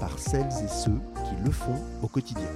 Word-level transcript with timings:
par 0.00 0.18
celles 0.18 0.46
et 0.62 0.68
ceux 0.68 1.00
qui 1.24 1.44
le 1.44 1.50
font 1.50 1.82
au 2.02 2.08
quotidien. 2.08 2.50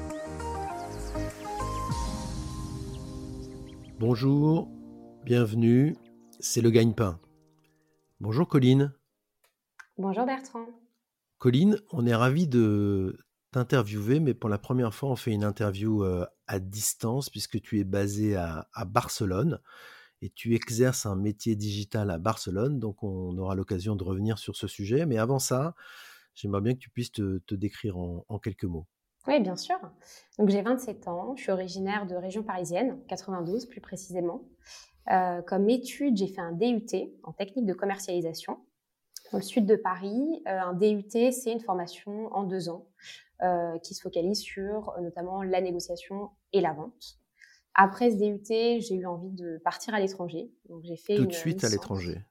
Bonjour, 3.99 4.69
bienvenue, 5.25 5.97
c'est 6.39 6.61
le 6.61 6.71
gagne-pain. 6.71 7.21
Bonjour 8.21 8.49
Colline. 8.49 8.93
Bonjour 9.99 10.25
Bertrand. 10.27 10.67
Colline, 11.39 11.79
on 11.91 12.07
est 12.07 12.15
ravi 12.15 12.47
de 12.47 13.19
t'interviewer, 13.51 14.21
mais 14.21 14.35
pour 14.35 14.51
la 14.51 14.59
première 14.59 14.95
fois, 14.95 15.11
on 15.11 15.17
fait 15.17 15.33
une 15.33 15.45
interview 15.45 16.05
euh, 16.05 16.27
à 16.47 16.59
distance 16.59 17.31
puisque 17.31 17.61
tu 17.61 17.81
es 17.81 17.85
basé 17.85 18.37
à, 18.37 18.67
Barcelone 18.87 19.61
et 20.23 20.31
tu 20.31 20.55
exerces 20.55 21.07
un 21.07 21.17
métier 21.17 21.57
digital 21.57 22.11
à 22.11 22.19
Barcelone, 22.19 22.79
donc 22.79 23.03
on 23.03 23.37
aura 23.39 23.55
l'occasion 23.55 23.97
de 23.97 24.05
revenir 24.05 24.39
sur 24.39 24.55
ce 24.55 24.67
sujet. 24.67 25.07
Mais 25.07 25.17
avant 25.17 25.39
ça, 25.39 25.75
J'aimerais 26.35 26.61
bien 26.61 26.75
que 26.75 26.79
tu 26.79 26.91
puisses 26.91 27.13
te, 27.13 27.55
décrire 27.55 27.99
en, 27.99 28.39
quelques 28.39 28.65
mots. 28.65 28.87
Oui, 29.27 29.41
bien 29.41 29.57
sûr. 29.57 29.77
Donc 30.39 30.49
j'ai 30.49 30.63
27 30.63 31.09
ans, 31.09 31.35
je 31.37 31.43
suis 31.43 31.53
originaire 31.53 32.07
de 32.07 32.15
région 32.15 32.43
parisienne, 32.43 32.99
92 33.09 33.67
plus 33.67 33.81
précisément. 33.81 34.43
Euh, 35.11 35.43
comme 35.43 35.69
étude, 35.69 36.17
j'ai 36.17 36.29
fait 36.29 36.41
un 36.41 36.53
DUT 36.53 36.87
en 37.23 37.33
technique 37.33 37.67
de 37.67 37.75
commercialisation 37.75 38.59
dans 39.33 39.39
le 39.39 39.45
sud 39.45 39.67
de 39.67 39.77
Paris. 39.77 40.43
Euh, 40.47 40.61
un 40.61 40.75
DUT, 40.75 41.33
c'est 41.33 41.53
une 41.53 41.61
formation 41.61 42.33
en 42.35 42.45
deux 42.45 42.69
ans 42.69 42.89
euh, 43.43 43.79
qui 43.79 43.95
se 43.95 44.03
focalise 44.03 44.41
sur 44.41 44.95
notamment 45.01 45.43
la 45.43 45.61
négociation 45.61 46.31
et 46.53 46.61
la 46.61 46.73
vente. 46.73 47.19
Après 47.75 48.11
ce 48.11 48.17
DUT, 48.17 48.81
j'ai 48.81 48.95
eu 48.95 49.07
envie 49.07 49.33
de 49.33 49.59
partir 49.65 49.95
à 49.95 50.01
l'étranger. 50.01 50.51
Donc 50.69 50.83
j'ai 50.85 50.97
fait 50.97 51.17
tout 51.17 51.27
de 51.27 51.33
suite 51.33 51.65
à 51.65 51.69
l'étranger. 51.69 52.23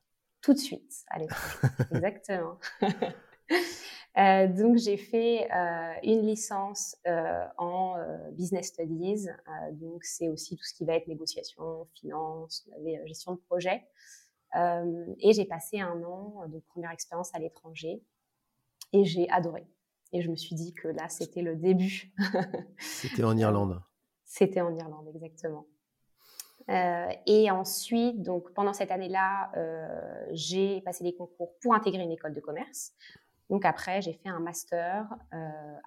Tout 0.41 0.53
de 0.53 0.59
suite 0.59 1.03
à 1.09 1.19
l'étranger, 1.19 1.67
exactement. 1.91 2.57
Euh, 4.17 4.47
donc 4.47 4.77
j'ai 4.77 4.97
fait 4.97 5.49
euh, 5.51 5.93
une 6.03 6.25
licence 6.25 6.97
euh, 7.07 7.45
en 7.57 7.95
business 8.31 8.67
studies, 8.67 9.27
donc 9.73 10.03
c'est 10.03 10.29
aussi 10.29 10.57
tout 10.57 10.63
ce 10.63 10.73
qui 10.73 10.83
va 10.83 10.95
être 10.95 11.07
négociation, 11.07 11.87
finance, 11.93 12.67
gestion 13.05 13.33
de 13.33 13.39
projet. 13.39 13.87
et 14.55 15.33
j'ai 15.33 15.45
passé 15.45 15.79
un 15.79 16.03
an 16.03 16.47
de 16.47 16.59
première 16.59 16.91
expérience 16.91 17.33
à 17.33 17.39
l'étranger 17.39 18.03
et 18.93 19.05
j'ai 19.05 19.29
adoré. 19.29 19.67
Et 20.11 20.21
je 20.21 20.29
me 20.29 20.35
suis 20.35 20.55
dit 20.55 20.73
que 20.73 20.87
là, 20.87 21.07
c'était 21.07 21.43
le 21.43 21.55
début. 21.55 22.11
c'était 22.79 23.23
en 23.23 23.37
Irlande. 23.37 23.79
C'était 24.25 24.61
en 24.61 24.75
Irlande, 24.75 25.07
exactement. 25.13 25.67
et 26.67 27.51
ensuite, 27.51 28.21
donc 28.21 28.53
pendant 28.53 28.73
cette 28.73 28.91
année-là, 28.91 29.51
j'ai 30.31 30.81
passé 30.81 31.03
des 31.03 31.15
concours 31.15 31.53
pour 31.61 31.73
intégrer 31.73 32.01
une 32.01 32.11
école 32.11 32.33
de 32.33 32.41
commerce. 32.41 32.95
Donc 33.49 33.65
après, 33.65 34.01
j'ai 34.01 34.13
fait 34.13 34.29
un 34.29 34.39
master 34.39 35.07
euh, 35.33 35.37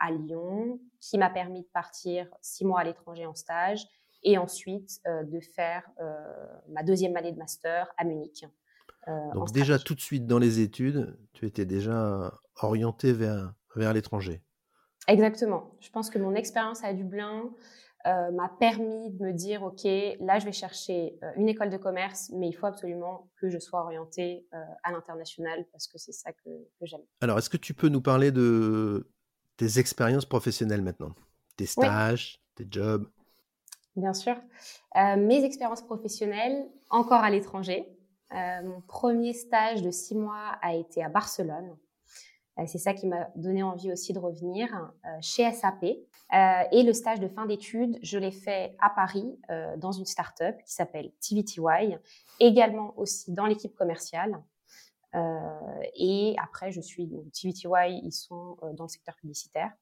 à 0.01 0.11
Lyon 0.11 0.81
qui 1.01 1.17
m'a 1.19 1.31
permis 1.31 1.63
de 1.63 1.69
partir 1.73 2.27
six 2.41 2.65
mois 2.65 2.81
à 2.81 2.85
l'étranger 2.85 3.25
en 3.27 3.34
stage 3.34 3.87
et 4.25 4.37
ensuite 4.37 5.00
euh, 5.06 5.23
de 5.25 5.41
faire 5.41 5.89
euh, 6.01 6.15
ma 6.69 6.83
deuxième 6.83 7.17
année 7.17 7.33
de 7.33 7.39
master 7.39 7.89
à 7.97 8.05
Munich. 8.05 8.45
Donc 9.34 9.51
déjà 9.51 9.81
tout 9.81 9.97
de 9.97 10.01
suite 10.01 10.27
dans 10.27 10.39
les 10.39 10.61
études, 10.61 11.19
tu 11.33 11.45
étais 11.45 11.65
déjà 11.65 12.33
orienté 12.61 13.12
vers, 13.12 13.53
vers 13.75 13.93
l'étranger. 13.93 14.45
Exactement. 15.09 15.75
Je 15.81 15.91
pense 15.91 16.09
que 16.09 16.21
mon 16.21 16.37
expérience 16.37 16.84
à 16.84 16.93
Dublin, 16.93 17.51
euh, 18.07 18.33
m'a 18.33 18.49
permis 18.49 19.11
de 19.11 19.25
me 19.25 19.33
dire, 19.33 19.63
OK, 19.63 19.85
là, 19.85 20.39
je 20.39 20.45
vais 20.45 20.53
chercher 20.53 21.19
euh, 21.23 21.31
une 21.37 21.49
école 21.49 21.71
de 21.71 21.77
commerce, 21.77 22.31
mais 22.35 22.49
il 22.49 22.53
faut 22.53 22.67
absolument 22.67 23.31
que 23.37 23.49
je 23.49 23.59
sois 23.59 23.81
orientée 23.83 24.45
euh, 24.55 24.65
à 24.83 24.91
l'international 24.91 25.65
parce 25.71 25.87
que 25.87 25.99
c'est 25.99 26.13
ça 26.13 26.33
que, 26.33 26.51
j'aime. 26.81 27.03
Alors, 27.21 27.39
est-ce 27.39 27.49
que 27.49 27.57
tu 27.57 27.75
peux 27.75 27.89
nous 27.89 28.03
parler 28.03 28.33
de 28.33 29.09
tes 29.57 29.79
expériences 29.79 30.27
professionnelles 30.27 30.83
maintenant? 30.83 31.15
Tes 31.57 31.67
stages, 31.67 32.41
tes 32.57 32.67
jobs? 32.69 33.09
Bien 33.95 34.15
sûr. 34.15 34.37
mes 34.97 35.45
expériences 35.45 35.83
professionnelles, 35.83 36.67
encore 36.91 37.23
à 37.23 37.31
l'étranger. 37.31 37.87
mon 38.33 38.81
premier 38.89 39.34
stage 39.34 39.83
de 39.83 39.91
six 39.91 40.17
mois 40.17 40.57
a 40.63 40.75
été 40.75 41.05
à 41.05 41.09
Barcelone. 41.09 41.77
C'est 42.67 42.79
ça 42.79 42.95
qui 42.95 43.07
m'a 43.07 43.29
donné 43.35 43.63
envie 43.63 43.93
aussi 43.93 44.13
de 44.13 44.19
revenir 44.19 44.69
chez 45.21 45.51
SAP. 45.51 45.85
Euh, 46.35 46.63
et 46.73 46.83
le 46.83 46.95
stage 46.95 47.21
de 47.21 47.29
fin 47.29 47.45
d'études, 47.45 47.99
je 48.03 48.19
l'ai 48.19 48.33
fait 48.33 48.75
à 48.79 48.89
Paris 48.89 49.39
euh, 49.51 49.77
dans 49.77 49.93
une 49.93 50.07
start-up 50.07 50.57
qui 50.65 50.73
s'appelle 50.73 51.13
TVTY, 51.21 51.97
également 52.41 52.99
aussi 52.99 53.33
dans 53.33 53.45
l'équipe 53.45 53.75
commerciale. 53.75 54.43
Euh, 55.15 55.51
et 55.95 56.35
après, 56.43 56.73
je 56.73 56.81
suis 56.81 57.07
TVTY, 57.35 58.01
ils 58.03 58.13
sont 58.13 58.57
dans 58.75 58.84
le 58.84 58.89
secteur 58.89 59.15
publicitaire. 59.17 59.73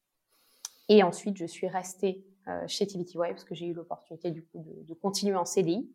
Et 0.89 1.05
ensuite, 1.05 1.37
je 1.37 1.47
suis 1.47 1.69
restée 1.69 2.25
chez 2.67 2.85
TVTY 2.85 3.19
parce 3.19 3.45
que 3.45 3.55
j'ai 3.55 3.67
eu 3.67 3.75
l'opportunité 3.75 4.33
du 4.33 4.45
coup 4.45 4.59
de, 4.59 4.83
de, 4.83 4.95
continuer 4.95 5.37
en 5.37 5.45
CDI. 5.45 5.89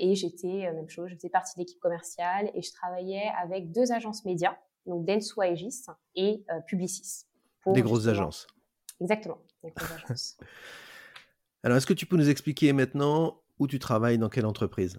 et 0.00 0.14
j'étais 0.16 0.72
même 0.72 0.88
chose, 0.88 1.08
je 1.08 1.14
faisais 1.14 1.28
partie 1.28 1.54
de 1.54 1.60
l'équipe 1.60 1.78
commerciale 1.78 2.50
et 2.54 2.62
je 2.62 2.72
travaillais 2.72 3.30
avec 3.40 3.70
deux 3.70 3.92
agences 3.92 4.24
médias, 4.24 4.56
donc 4.86 5.04
Dentsu 5.04 5.42
Aegis 5.42 5.84
et 6.14 6.44
Publicis. 6.66 7.26
Des 7.66 7.82
grosses 7.82 8.06
agences. 8.06 8.46
Exactement, 9.00 9.38
Alors, 11.62 11.76
est-ce 11.76 11.86
que 11.86 11.92
tu 11.92 12.06
peux 12.06 12.16
nous 12.16 12.30
expliquer 12.30 12.72
maintenant 12.72 13.40
où 13.58 13.66
tu 13.66 13.78
travailles, 13.78 14.18
dans 14.18 14.28
quelle 14.28 14.46
entreprise? 14.46 14.98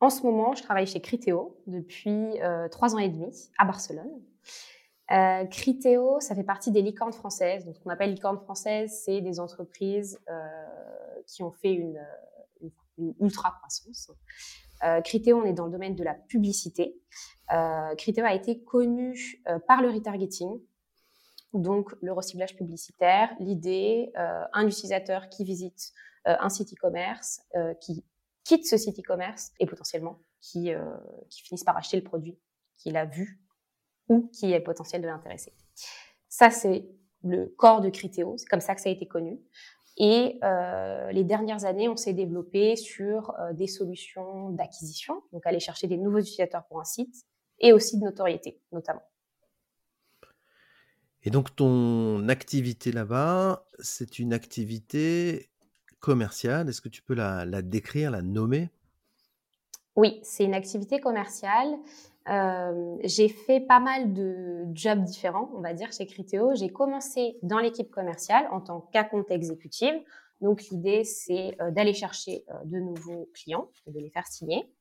En 0.00 0.10
ce 0.10 0.22
moment, 0.22 0.54
je 0.54 0.62
travaille 0.62 0.86
chez 0.86 1.00
Criteo 1.00 1.56
depuis 1.66 2.40
euh, 2.40 2.68
trois 2.68 2.94
ans 2.94 2.98
et 2.98 3.08
demi 3.08 3.50
à 3.58 3.64
Barcelone. 3.64 4.10
Euh, 5.12 5.44
Criteo, 5.46 6.18
ça 6.20 6.34
fait 6.34 6.42
partie 6.42 6.72
des 6.72 6.82
licornes 6.82 7.12
françaises. 7.12 7.64
Donc, 7.64 7.76
ce 7.76 7.80
qu'on 7.80 7.90
appelle 7.90 8.10
licornes 8.10 8.40
françaises, 8.40 9.02
c'est 9.04 9.20
des 9.20 9.38
entreprises 9.38 10.20
euh, 10.28 10.42
qui 11.26 11.42
ont 11.42 11.52
fait 11.52 11.72
une, 11.72 12.00
ultra 13.20 13.52
croissance. 13.52 14.10
Criteo, 15.04 15.40
on 15.40 15.44
est 15.44 15.52
dans 15.52 15.66
le 15.66 15.72
domaine 15.72 15.94
de 15.94 16.04
la 16.04 16.14
publicité. 16.14 17.00
Criteo 17.98 18.24
a 18.24 18.34
été 18.34 18.62
connu 18.64 19.42
par 19.68 19.82
le 19.82 19.90
retargeting, 19.90 20.60
donc 21.52 21.94
le 22.00 22.12
recyclage 22.12 22.56
publicitaire, 22.56 23.30
l'idée, 23.38 24.10
euh, 24.16 24.44
un 24.52 24.66
utilisateur 24.66 25.28
qui 25.28 25.44
visite 25.44 25.92
euh, 26.26 26.36
un 26.40 26.48
site 26.48 26.72
e-commerce, 26.72 27.42
euh, 27.56 27.74
qui 27.74 28.04
quitte 28.44 28.66
ce 28.66 28.76
site 28.76 28.98
e-commerce 28.98 29.52
et 29.60 29.66
potentiellement 29.66 30.18
qui, 30.40 30.72
qui 31.30 31.42
finisse 31.42 31.62
par 31.62 31.76
acheter 31.76 31.96
le 31.96 32.02
produit 32.02 32.36
qu'il 32.76 32.96
a 32.96 33.04
vu 33.04 33.40
ou 34.08 34.28
qui 34.32 34.52
est 34.52 34.58
potentiel 34.58 35.00
de 35.00 35.06
l'intéresser. 35.06 35.54
Ça, 36.28 36.50
c'est 36.50 36.88
le 37.22 37.46
corps 37.46 37.80
de 37.80 37.88
Criteo, 37.88 38.36
c'est 38.36 38.48
comme 38.48 38.60
ça 38.60 38.74
que 38.74 38.80
ça 38.80 38.88
a 38.88 38.92
été 38.92 39.06
connu. 39.06 39.38
Et 39.98 40.40
les 41.12 41.24
dernières 41.24 41.64
années, 41.64 41.88
on 41.88 41.96
s'est 41.96 42.14
développé 42.14 42.76
sur 42.76 43.34
des 43.52 43.66
solutions 43.66 44.50
d'acquisition, 44.50 45.22
donc 45.32 45.46
aller 45.46 45.60
chercher 45.60 45.86
des 45.86 45.98
nouveaux 45.98 46.20
utilisateurs 46.20 46.64
pour 46.66 46.80
un 46.80 46.84
site, 46.84 47.26
et 47.58 47.72
aussi 47.72 47.98
de 47.98 48.04
notoriété, 48.04 48.60
notamment. 48.72 49.02
Et 51.24 51.30
donc 51.30 51.54
ton 51.54 52.28
activité 52.28 52.90
là-bas, 52.90 53.64
c'est 53.78 54.18
une 54.18 54.32
activité 54.32 55.50
commerciale. 56.00 56.68
Est-ce 56.68 56.80
que 56.80 56.88
tu 56.88 57.02
peux 57.02 57.14
la, 57.14 57.44
décrire, 57.62 58.10
la 58.10 58.22
nommer? 58.22 58.70
Oui, 59.94 60.18
c'est 60.24 60.44
une 60.44 60.54
activité 60.54 60.98
commerciale. 60.98 61.68
Euh, 62.28 62.96
j'ai 63.02 63.28
fait 63.28 63.60
pas 63.60 63.80
mal 63.80 64.12
de 64.12 64.64
jobs 64.74 65.02
différents, 65.02 65.50
on 65.54 65.60
va 65.60 65.74
dire, 65.74 65.92
chez 65.92 66.06
Criteo. 66.06 66.54
J'ai 66.54 66.70
commencé 66.70 67.38
dans 67.42 67.58
l'équipe 67.58 67.90
commerciale 67.90 68.46
en 68.52 68.60
tant 68.60 68.80
qu'account 68.92 69.24
exécutive. 69.28 69.94
Donc 70.40 70.62
l'idée, 70.70 71.04
c'est 71.04 71.56
euh, 71.60 71.70
d'aller 71.70 71.94
chercher 71.94 72.44
euh, 72.50 72.54
de 72.64 72.78
nouveaux 72.78 73.28
clients 73.34 73.68
et 73.86 73.92
de 73.92 73.98
les 73.98 74.10
faire 74.10 74.26
signer. 74.26 74.72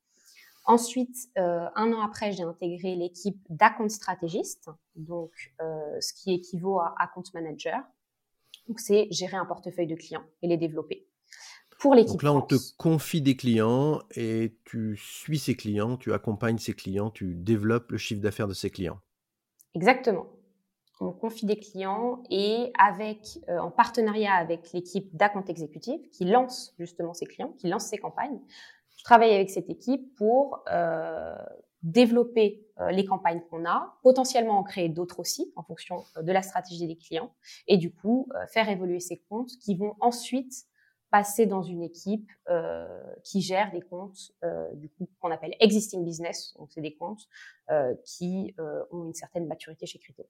Ensuite, 0.66 1.18
un 1.36 1.92
an 1.92 2.02
après, 2.02 2.32
j'ai 2.34 2.44
intégré 2.44 2.94
l'équipe 2.96 3.40
d'account 3.50 3.90
stratégiste, 3.90 4.70
donc 4.96 5.32
ce 5.60 6.14
qui 6.14 6.36
équivaut 6.36 6.80
à 6.80 6.94
account 7.00 7.24
manager. 7.34 7.82
Donc, 8.68 8.80
c'est 8.80 9.08
gérer 9.10 9.38
un 9.38 9.46
portefeuille 9.46 9.88
de 9.88 9.96
clients 9.96 10.24
et 10.44 10.48
les 10.48 10.58
développer. 10.58 11.08
Pour 11.82 11.96
l'équipe. 11.96 12.12
Donc 12.12 12.24
là, 12.24 12.32
on 12.32 12.42
te 12.42 12.54
confie 12.78 13.22
des 13.22 13.36
clients 13.36 14.04
et 14.16 14.56
tu 14.66 14.96
suis 14.98 15.40
ces 15.40 15.56
clients, 15.56 15.98
tu 15.98 16.14
accompagnes 16.14 16.60
ces 16.60 16.74
clients, 16.74 17.10
tu 17.10 17.34
développes 17.34 17.92
le 17.92 17.98
chiffre 17.98 18.22
d'affaires 18.22 18.48
de 18.48 18.54
ces 18.54 18.70
clients. 18.70 19.00
Exactement. 19.74 20.28
on 21.00 21.12
confie 21.12 21.48
des 21.48 21.58
clients 21.58 22.22
et 22.30 22.72
avec, 22.78 23.40
en 23.48 23.72
partenariat 23.72 24.36
avec 24.36 24.74
l'équipe 24.74 25.16
d'account 25.16 25.46
exécutif 25.46 26.00
qui 26.12 26.26
lance 26.26 26.76
justement 26.78 27.16
ses 27.16 27.26
clients, 27.26 27.54
qui 27.58 27.68
lance 27.68 27.86
ses 27.86 27.98
campagnes, 27.98 28.40
je 28.98 29.04
travaille 29.04 29.34
avec 29.34 29.50
cette 29.50 29.70
équipe 29.72 30.16
pour 30.16 30.64
développer 31.82 32.64
les 32.92 33.06
campagnes 33.06 33.42
qu'on 33.50 33.66
a, 33.66 33.98
potentiellement 34.04 34.60
en 34.60 34.64
créer 34.64 34.90
d'autres 34.90 35.20
aussi 35.20 35.52
en 35.56 35.64
fonction 35.64 36.04
de 36.22 36.32
la 36.32 36.44
stratégie 36.44 36.86
des 36.86 36.98
clients 36.98 37.34
et 37.68 37.78
du 37.78 37.92
coup 37.92 38.30
faire 38.54 38.70
évoluer 38.70 39.00
ces 39.00 39.18
comptes 39.30 39.58
qui 39.60 39.74
vont 39.74 39.96
ensuite 40.00 40.68
passer 41.12 41.46
dans 41.46 41.62
une 41.62 41.84
équipe 41.84 42.32
euh, 42.50 42.88
qui 43.24 43.42
gère 43.42 43.70
des 43.72 43.82
comptes 43.82 44.32
euh, 44.44 44.74
du 44.76 44.90
coup 44.90 45.08
qu'on 45.20 45.30
appelle 45.30 45.54
existing 45.60 46.06
business, 46.06 46.56
donc 46.58 46.72
c'est 46.72 46.82
des 46.82 46.96
comptes 46.96 47.28
euh, 47.70 47.94
qui 48.06 48.56
ont 48.92 49.06
une 49.06 49.14
certaine 49.14 49.46
maturité 49.46 49.86
chez 49.86 50.00
Crypto. 50.00 50.26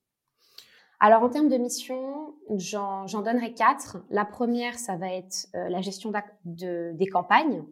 Alors 0.99 1.23
en 1.23 1.29
termes 1.29 1.49
de 1.49 1.57
mission, 1.57 2.35
j'en 2.57 3.05
donnerai 3.05 3.53
quatre. 3.53 3.97
La 4.09 4.25
première, 4.25 4.77
ça 4.77 4.97
va 4.97 5.11
être 5.11 5.47
la 5.53 5.81
gestion 5.81 6.11
de, 6.45 6.91
des 6.93 7.07
campagnes. 7.07 7.63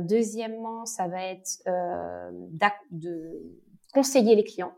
deuxièmement, 0.00 0.86
ça 0.86 1.06
va 1.06 1.22
être 1.22 1.62
de 2.90 3.42
conseiller 3.92 4.36
les 4.36 4.44
clients. 4.44 4.72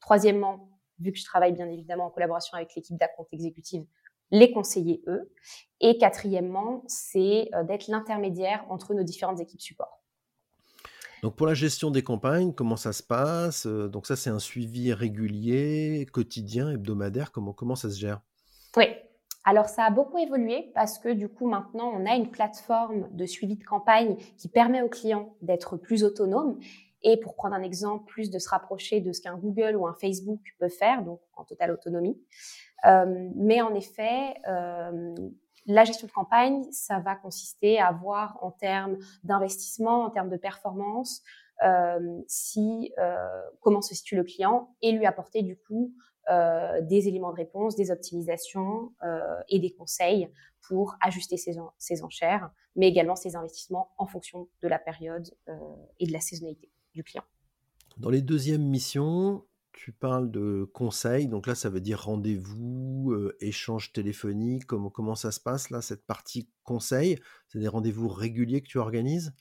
Troisièmement, 0.00 0.68
vu 1.00 1.10
que 1.10 1.18
je 1.18 1.24
travaille 1.24 1.52
bien 1.52 1.68
évidemment 1.68 2.06
en 2.06 2.10
collaboration 2.10 2.56
avec 2.56 2.74
l'équipe 2.76 2.96
d'account 2.96 3.26
exécutive, 3.32 3.84
les 4.30 4.52
conseiller 4.52 5.02
eux. 5.06 5.32
Et 5.80 5.98
quatrièmement, 5.98 6.82
c'est 6.86 7.48
euh, 7.54 7.64
d'être 7.64 7.88
l'intermédiaire 7.88 8.64
entre 8.68 8.94
nos 8.94 9.02
différentes 9.02 9.40
équipes 9.40 9.60
support. 9.60 10.00
Donc 11.22 11.36
pour 11.36 11.46
la 11.46 11.54
gestion 11.54 11.90
des 11.90 12.02
campagnes, 12.02 12.52
comment 12.52 12.76
ça 12.76 12.92
se 12.92 13.02
passe? 13.02 13.66
Euh, 13.66 13.88
Donc 13.88 14.06
ça, 14.06 14.14
c'est 14.16 14.30
un 14.30 14.38
suivi 14.38 14.92
régulier, 14.92 16.06
quotidien, 16.12 16.70
hebdomadaire. 16.70 17.32
Comment, 17.32 17.52
comment 17.52 17.76
ça 17.76 17.90
se 17.90 17.98
gère? 17.98 18.20
Oui. 18.76 18.86
Alors 19.46 19.68
ça 19.68 19.84
a 19.84 19.90
beaucoup 19.90 20.16
évolué 20.16 20.70
parce 20.74 20.98
que 20.98 21.10
du 21.12 21.28
coup 21.28 21.46
maintenant 21.46 21.92
on 21.94 22.06
a 22.06 22.14
une 22.14 22.30
plateforme 22.30 23.08
de 23.12 23.26
suivi 23.26 23.56
de 23.56 23.64
campagne 23.64 24.16
qui 24.38 24.48
permet 24.48 24.80
aux 24.80 24.88
clients 24.88 25.36
d'être 25.42 25.76
plus 25.76 26.02
autonomes 26.02 26.58
et 27.04 27.18
pour 27.18 27.36
prendre 27.36 27.54
un 27.54 27.62
exemple, 27.62 28.06
plus 28.06 28.30
de 28.30 28.38
se 28.38 28.48
rapprocher 28.48 29.00
de 29.00 29.12
ce 29.12 29.20
qu'un 29.20 29.36
Google 29.36 29.76
ou 29.76 29.86
un 29.86 29.94
Facebook 29.94 30.40
peut 30.58 30.70
faire, 30.70 31.04
donc 31.04 31.20
en 31.34 31.44
totale 31.44 31.70
autonomie. 31.70 32.18
Euh, 32.86 33.30
mais 33.36 33.60
en 33.60 33.74
effet, 33.74 34.34
euh, 34.48 35.14
la 35.66 35.84
gestion 35.84 36.06
de 36.06 36.12
campagne, 36.12 36.64
ça 36.72 36.98
va 37.00 37.14
consister 37.14 37.78
à 37.78 37.92
voir 37.92 38.38
en 38.42 38.50
termes 38.50 38.96
d'investissement, 39.22 40.04
en 40.04 40.10
termes 40.10 40.30
de 40.30 40.36
performance, 40.38 41.22
euh, 41.62 42.20
si 42.26 42.92
comment 43.60 43.80
se 43.80 43.94
situe 43.94 44.16
le 44.16 44.24
client 44.24 44.74
et 44.82 44.92
lui 44.92 45.06
apporter 45.06 45.42
du 45.42 45.56
coup 45.56 45.94
des 46.28 47.06
éléments 47.06 47.30
de 47.30 47.36
réponse, 47.36 47.76
des 47.76 47.90
optimisations 47.90 48.92
et 49.48 49.58
des 49.58 49.74
conseils 49.74 50.30
pour 50.66 50.96
ajuster 51.02 51.36
ses, 51.36 51.58
ses, 51.76 52.02
enchères, 52.02 52.50
mais 52.76 52.88
également 52.88 53.14
ses 53.14 53.36
investissements 53.36 53.90
en 53.98 54.06
fonction 54.06 54.48
de 54.62 54.68
la 54.68 54.78
période 54.78 55.30
et 56.00 56.06
de 56.06 56.12
la 56.12 56.20
saisonnalité 56.20 56.70
du 56.94 57.04
client. 57.04 57.24
Dans 57.98 58.10
les 58.10 58.22
deuxièmes 58.22 58.64
missions, 58.64 59.44
tu 59.72 59.92
parles 59.92 60.30
de 60.30 60.68
conseils, 60.72 61.28
donc 61.28 61.46
là 61.46 61.54
ça 61.54 61.68
veut 61.68 61.80
dire 61.80 62.02
rendez-vous, 62.04 63.12
euh, 63.12 63.36
échange 63.40 63.92
téléphonique, 63.92 64.66
comment, 64.66 64.90
comment 64.90 65.14
ça 65.14 65.30
se 65.32 65.40
passe 65.40 65.70
là, 65.70 65.82
cette 65.82 66.06
partie 66.06 66.48
conseil? 66.62 67.18
C'est 67.48 67.58
des 67.58 67.68
rendez-vous 67.68 68.08
réguliers 68.08 68.62
que 68.62 68.68
tu 68.68 68.78
organises? 68.78 69.34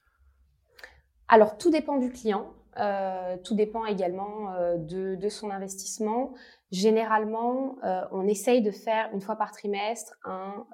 Alors 1.27 1.57
tout 1.57 1.71
dépend 1.71 1.97
du 1.97 2.09
client, 2.11 2.53
euh, 2.79 3.37
tout 3.43 3.55
dépend 3.55 3.85
également 3.85 4.53
euh, 4.53 4.77
de, 4.77 5.29
son 5.29 5.49
investissement. 5.49 6.33
Généralement, 6.71 7.75
on 8.11 8.27
essaye 8.27 8.63
de 8.63 8.71
faire 8.71 9.09
une 9.13 9.21
fois 9.21 9.35
par 9.35 9.51
trimestre 9.51 10.15
un 10.23 10.65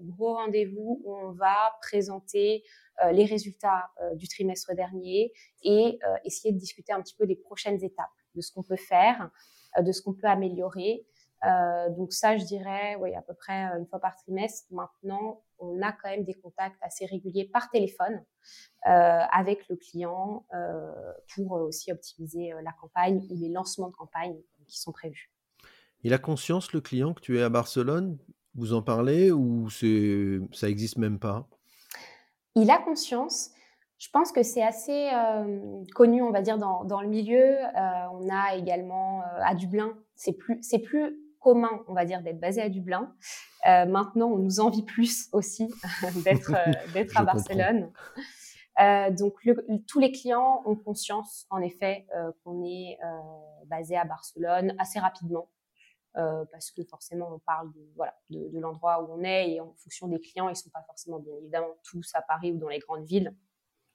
gros 0.00 0.34
rendez-vous 0.34 1.02
où 1.04 1.14
on 1.14 1.32
va 1.32 1.54
présenter 1.82 2.64
les 3.12 3.26
résultats 3.26 3.90
du 4.14 4.26
trimestre 4.26 4.74
dernier 4.74 5.32
et 5.62 5.98
essayer 6.24 6.54
de 6.54 6.58
discuter 6.58 6.94
un 6.94 7.02
petit 7.02 7.14
peu 7.14 7.26
des 7.26 7.36
prochaines 7.36 7.84
étapes 7.84 8.06
de 8.34 8.40
ce 8.40 8.52
qu'on 8.52 8.62
peut 8.62 8.76
faire, 8.76 9.30
euh, 9.76 9.82
de 9.82 9.92
ce 9.92 10.00
qu'on 10.02 10.14
peut 10.14 10.26
améliorer. 10.26 11.06
Euh, 11.44 11.90
donc 11.90 12.12
ça, 12.12 12.36
je 12.36 12.44
dirais, 12.44 12.96
oui, 13.00 13.14
à 13.14 13.22
peu 13.22 13.34
près 13.34 13.66
euh, 13.66 13.78
une 13.78 13.86
fois 13.86 14.00
par 14.00 14.16
trimestre. 14.16 14.66
Maintenant, 14.70 15.42
on 15.58 15.82
a 15.82 15.92
quand 15.92 16.08
même 16.08 16.24
des 16.24 16.34
contacts 16.34 16.82
assez 16.82 17.06
réguliers 17.06 17.48
par 17.52 17.70
téléphone 17.70 18.24
avec 18.82 19.68
le 19.68 19.76
client 19.76 20.46
pour 21.34 21.52
aussi 21.52 21.92
optimiser 21.92 22.52
la 22.62 22.72
campagne 22.72 23.26
ou 23.30 23.34
les 23.34 23.48
lancements 23.48 23.88
de 23.88 23.94
campagne 23.94 24.36
qui 24.66 24.78
sont 24.78 24.92
prévus. 24.92 25.30
Il 26.04 26.14
a 26.14 26.18
conscience, 26.18 26.72
le 26.72 26.80
client, 26.80 27.12
que 27.12 27.20
tu 27.20 27.38
es 27.38 27.42
à 27.42 27.48
Barcelone 27.48 28.18
Vous 28.54 28.72
en 28.72 28.82
parlez 28.82 29.32
ou 29.32 29.68
ça 29.70 30.68
existe 30.68 30.96
même 30.96 31.18
pas? 31.18 31.48
Il 32.54 32.70
a 32.70 32.78
conscience. 32.78 33.50
Je 33.98 34.08
pense 34.10 34.30
que 34.30 34.42
c'est 34.42 34.62
assez 34.62 35.10
euh, 35.12 35.84
connu, 35.94 36.22
on 36.22 36.30
va 36.30 36.40
dire, 36.40 36.58
dans, 36.58 36.84
dans 36.84 37.00
le 37.00 37.08
milieu. 37.08 37.56
Euh, 37.56 38.04
on 38.12 38.28
a 38.30 38.54
également 38.54 39.22
euh, 39.22 39.40
à 39.42 39.54
Dublin, 39.54 39.92
c'est 40.14 40.32
plus, 40.32 40.58
c'est 40.62 40.78
plus 40.78 41.18
commun, 41.40 41.82
on 41.88 41.94
va 41.94 42.04
dire, 42.04 42.22
d'être 42.22 42.40
basé 42.40 42.60
à 42.60 42.68
Dublin. 42.68 43.14
maintenant, 43.64 44.28
on 44.28 44.38
nous 44.38 44.60
envie 44.60 44.84
plus 44.84 45.28
aussi 45.32 45.68
d'être, 46.24 46.52
d'être 46.92 47.16
à 47.16 47.24
Barcelone. 47.24 47.92
donc, 49.16 49.34
tous 49.86 50.00
les 50.00 50.12
clients 50.12 50.62
ont 50.66 50.76
conscience, 50.76 51.46
en 51.50 51.60
effet, 51.60 52.06
qu'on 52.44 52.64
est 52.64 52.98
basé 53.66 53.96
à 53.96 54.04
Barcelone 54.04 54.74
assez 54.78 54.98
rapidement. 54.98 55.50
parce 56.14 56.70
que 56.70 56.82
forcément 56.84 57.30
on 57.34 57.38
parle 57.38 57.72
de 57.72 57.80
voilà 57.94 58.14
de, 58.30 58.48
de 58.48 58.58
l'endroit 58.58 59.02
où 59.02 59.12
on 59.12 59.22
est 59.22 59.52
et 59.52 59.60
en 59.60 59.72
fonction 59.74 60.08
des 60.08 60.18
clients 60.18 60.48
ils 60.48 60.56
sont 60.56 60.70
pas 60.70 60.82
forcément 60.82 61.20
bien 61.20 61.34
évidemment 61.40 61.76
tous 61.84 62.10
à 62.14 62.22
Paris 62.22 62.50
ou 62.50 62.58
dans 62.58 62.68
les 62.68 62.80
grandes 62.80 63.04
villes 63.04 63.32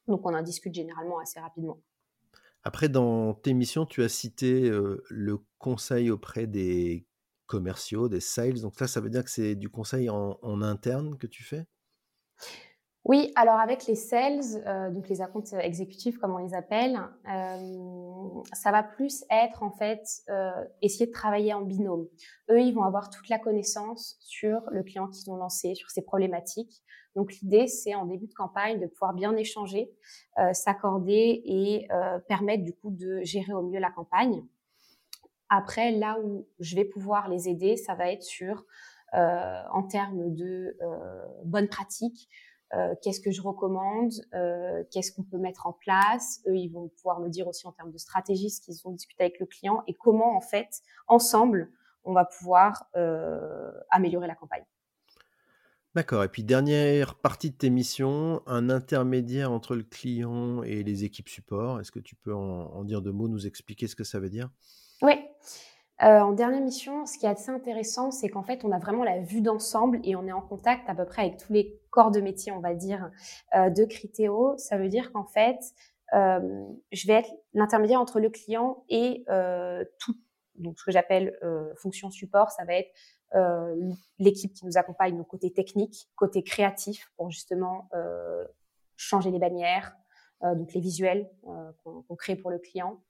donc 0.08 0.26
on 0.26 0.34
en 0.34 0.42
discute 0.42 0.74
généralement 0.74 1.20
assez 1.20 1.40
rapidement. 1.40 1.82
Après, 2.64 2.90
dans 2.90 3.34
tes 3.34 3.54
missions, 3.54 3.86
tu 3.86 4.04
as 4.04 4.10
cité 4.10 4.70
euh, 4.70 5.04
le 5.10 5.40
conseil 5.58 6.12
auprès 6.12 6.48
des 6.48 7.06
commerciaux, 7.46 8.10
des 8.10 8.20
sales. 8.20 8.62
Donc 8.62 8.76
ça, 8.76 8.88
ça 8.88 9.02
veut 9.02 9.10
dire 9.10 9.24
que 9.24 9.30
c'est 9.30 9.56
du 9.56 9.70
conseil 9.70 10.10
en, 10.10 10.62
interne 10.62 11.18
que 11.18 11.28
tu 11.28 11.44
fais? 11.44 11.66
Oui, 13.06 13.34
alors 13.36 13.60
avec 13.60 13.86
les 13.86 13.96
sales, 13.96 14.40
euh, 14.66 14.90
donc 14.90 15.10
les 15.10 15.22
accounts 15.22 15.60
exécutifs 15.60 16.18
comme 16.20 16.32
on 16.32 16.38
les 16.38 16.54
appelle, 16.54 16.98
euh, 17.30 18.42
ça 18.54 18.72
va 18.72 18.82
plus 18.82 19.26
être 19.30 19.62
en 19.62 19.72
fait 19.72 20.06
essayer 20.82 21.08
de 21.08 21.12
travailler 21.12 21.54
en 21.54 21.62
binôme. 21.62 22.08
Eux, 22.50 22.62
ils 22.62 22.74
vont 22.74 22.84
avoir 22.84 23.10
toute 23.10 23.28
la 23.28 23.40
connaissance 23.40 24.16
sur 24.22 24.62
le 24.72 24.84
client 24.84 25.10
qu'ils 25.10 25.30
ont 25.30 25.36
lancé, 25.36 25.76
sur 25.76 25.90
ses 25.90 26.02
problématiques. 26.02 26.84
Donc 27.16 27.34
l'idée, 27.42 27.68
c'est 27.68 27.96
en 27.96 28.06
début 28.06 28.28
de 28.28 28.34
campagne 28.34 28.80
de 28.80 28.88
pouvoir 28.88 29.14
bien 29.14 29.36
échanger, 29.36 29.92
euh, 30.40 30.54
s'accorder 30.54 31.42
et 31.46 31.88
euh, 31.92 32.20
permettre 32.28 32.64
du 32.64 32.74
coup 32.74 32.92
de 32.92 33.22
gérer 33.24 33.54
au 33.54 33.62
mieux 33.62 33.80
la 33.80 33.92
campagne. 33.92 34.44
Après, 35.50 35.92
là 35.92 36.18
où 36.24 36.48
je 36.60 36.76
vais 36.76 36.86
pouvoir 36.86 37.30
les 37.30 37.50
aider, 37.50 37.78
ça 37.78 37.96
va 37.96 38.12
être 38.12 38.24
sur 38.24 38.66
euh, 39.14 39.62
en 39.72 39.84
termes 39.84 40.34
de 40.34 40.76
bonnes 41.46 41.68
pratiques. 41.68 42.28
qu'est-ce 43.04 43.20
que 43.20 43.30
je 43.30 43.42
recommande, 43.42 44.12
qu'est-ce 44.92 45.12
qu'on 45.12 45.24
peut 45.24 45.38
mettre 45.38 45.68
en 45.68 45.74
place. 45.74 46.42
Eux, 46.48 46.56
ils 46.56 46.70
vont 46.70 46.90
pouvoir 46.90 47.20
me 47.20 47.30
dire 47.30 47.48
aussi 47.48 47.68
en 47.68 47.72
termes 47.72 47.92
de 47.92 48.00
stratégie 48.00 48.50
ce 48.50 48.62
qu'ils 48.62 48.88
ont 48.88 48.92
discuté 48.92 49.24
avec 49.24 49.40
le 49.40 49.46
client 49.46 49.84
et 49.86 49.94
comment, 49.94 50.36
en 50.36 50.42
fait, 50.42 50.82
ensemble, 51.08 51.70
on 52.04 52.14
va 52.14 52.26
pouvoir 52.26 52.90
améliorer 53.92 54.26
la 54.26 54.36
campagne. 54.36 54.66
D'accord. 55.96 56.24
Et 56.24 56.28
puis, 56.28 56.44
dernière 56.44 57.14
partie 57.14 57.52
de 57.52 57.56
tes 57.56 57.70
missions, 57.70 58.42
un 58.48 58.72
intermédiaire 58.72 59.52
entre 59.52 59.76
le 59.76 59.84
client 59.84 60.64
et 60.64 60.82
les 60.82 61.04
équipes 61.04 61.30
support. 61.30 61.80
Est-ce 61.80 61.92
que 61.92 62.00
tu 62.00 62.16
peux 62.16 62.34
en, 62.34 62.84
dire 62.84 63.04
deux 63.04 63.12
mots, 63.12 63.28
nous 63.28 63.46
expliquer 63.46 63.86
ce 63.86 63.96
que 63.96 64.04
ça 64.04 64.20
veut 64.20 64.30
dire? 64.30 64.50
Oui. 65.02 65.14
Euh, 66.02 66.20
en 66.20 66.34
dernière 66.34 66.62
mission, 66.62 67.06
ce 67.06 67.18
qui 67.18 67.26
est 67.26 67.30
assez 67.30 67.52
intéressant, 67.52 68.12
c'est 68.12 68.28
qu'en 68.28 68.44
fait, 68.44 68.66
on 68.66 68.72
a 68.72 68.80
vraiment 68.80 69.04
la 69.04 69.20
vue 69.20 69.42
d'ensemble 69.42 70.00
et 70.04 70.16
on 70.16 70.26
est 70.28 70.32
en 70.32 70.42
contact 70.42 70.90
à 70.90 70.96
peu 70.96 71.06
près 71.06 71.22
avec 71.24 71.38
tous 71.38 71.54
les 71.54 71.80
corps 71.92 72.12
de 72.12 72.20
métier, 72.20 72.52
on 72.52 72.60
va 72.60 72.74
dire, 72.74 73.10
euh, 73.56 73.70
de 73.70 73.86
Criteo. 73.86 74.58
Ça 74.58 74.78
veut 74.78 74.90
dire 74.90 75.12
qu'en 75.14 75.24
fait, 75.24 75.60
euh, 76.14 76.66
je 76.92 77.08
vais 77.08 77.14
être 77.14 77.30
l'intermédiaire 77.54 78.02
entre 78.02 78.20
le 78.20 78.30
client 78.30 78.84
et 78.90 79.24
tout, 80.00 80.16
donc 80.56 80.78
ce 80.80 80.86
que 80.86 80.92
j'appelle 80.92 81.38
fonction 81.78 82.12
support, 82.12 82.52
ça 82.52 82.66
va 82.66 82.74
être 82.76 82.94
l'équipe 84.20 84.54
qui 84.54 84.66
nous 84.66 84.78
accompagne, 84.78 85.18
donc 85.18 85.28
côté 85.28 85.52
technique, 85.52 86.10
côté 86.16 86.44
créatif, 86.44 87.12
pour 87.18 87.32
justement 87.32 87.90
changer 88.96 89.32
les 89.32 89.40
bannières, 89.40 89.96
donc 90.44 90.74
les 90.74 90.82
visuels 90.82 91.30
qu'on 91.84 92.16
crée 92.16 92.36
pour 92.36 92.52
le 92.52 92.60
client. 92.60 93.02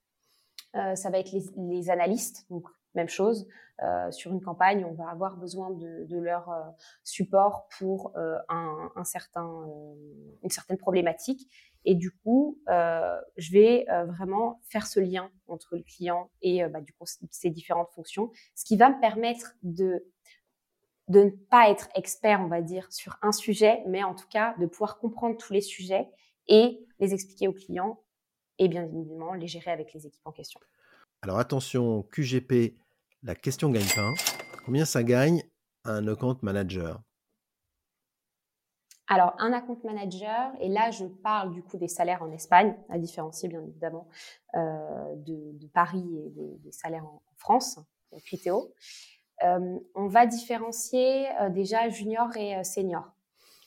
Ça 0.73 1.09
va 1.09 1.19
être 1.19 1.31
les, 1.31 1.43
les, 1.57 1.89
analystes, 1.89 2.45
donc 2.49 2.67
même 2.95 3.09
chose. 3.09 3.47
Euh, 3.81 4.11
sur 4.11 4.31
une 4.31 4.41
campagne, 4.41 4.85
on 4.85 4.93
va 4.93 5.09
avoir 5.09 5.35
besoin 5.35 5.71
de, 5.71 6.17
leur 6.19 6.49
euh, 6.49 6.61
support 7.03 7.67
pour 7.77 8.15
euh, 8.15 8.37
un, 8.47 9.03
certain, 9.03 9.65
une 10.43 10.49
certaine 10.49 10.77
problématique. 10.77 11.49
Et 11.85 11.95
du 11.95 12.11
coup, 12.11 12.61
je 12.67 13.51
vais 13.51 13.85
vraiment 14.07 14.61
faire 14.69 14.87
ce 14.87 15.01
lien 15.01 15.29
entre 15.47 15.75
le 15.75 15.83
client 15.83 16.29
et 16.41 16.63
bah, 16.67 16.79
du 16.79 16.93
coup, 16.93 17.03
ces 17.29 17.49
différentes 17.49 17.89
fonctions, 17.89 18.31
ce 18.55 18.63
qui 18.63 18.77
va 18.77 18.89
me 18.89 18.99
permettre 19.01 19.55
de 19.63 20.05
de 21.09 21.25
ne 21.25 21.29
pas 21.31 21.69
être 21.69 21.89
expert, 21.95 22.39
on 22.39 22.47
va 22.47 22.61
dire, 22.61 22.89
sur 22.93 23.17
un 23.21 23.33
sujet, 23.33 23.83
mais 23.87 24.05
en 24.05 24.15
tout 24.15 24.27
cas 24.29 24.55
de 24.57 24.65
pouvoir 24.65 24.99
comprendre 24.99 25.35
tous 25.35 25.51
les 25.51 25.59
sujets 25.59 26.09
et 26.47 26.87
les 26.99 27.13
expliquer 27.13 27.49
aux 27.49 27.53
clients 27.53 27.99
et 28.63 28.67
bien 28.69 28.85
évidemment 28.85 29.33
les 29.33 29.47
gérer 29.47 29.71
avec 29.71 29.93
les 29.93 30.07
équipes 30.07 30.25
en 30.25 30.31
question. 30.31 30.59
Alors 31.21 31.39
attention, 31.39 32.03
QGP, 32.03 32.75
la 33.23 33.35
question 33.35 33.69
gagne-pain. 33.69 34.13
Combien 34.65 34.85
ça 34.85 35.03
gagne 35.03 35.43
un 35.85 36.07
account 36.07 36.37
manager? 36.41 37.01
Alors, 39.07 39.35
un 39.37 39.51
account 39.51 39.79
manager, 39.83 40.53
et 40.61 40.69
là 40.69 40.89
je 40.89 41.05
parle 41.05 41.51
du 41.51 41.61
coup 41.61 41.77
des 41.77 41.89
salaires 41.89 42.23
en 42.23 42.31
Espagne, 42.31 42.73
à 42.89 42.97
différencier 42.97 43.49
bien 43.49 43.61
évidemment 43.61 44.07
euh, 44.55 45.15
de, 45.17 45.67
Paris 45.73 46.05
et 46.25 46.29
des, 46.59 46.71
salaires 46.71 47.05
en, 47.05 47.21
France, 47.35 47.79
Criteo. 48.25 48.73
Euh, 49.43 49.77
on 49.95 50.07
va 50.07 50.25
différencier 50.25 51.27
euh, 51.41 51.49
déjà 51.49 51.89
junior 51.89 52.35
et 52.37 52.63
senior. 52.63 53.03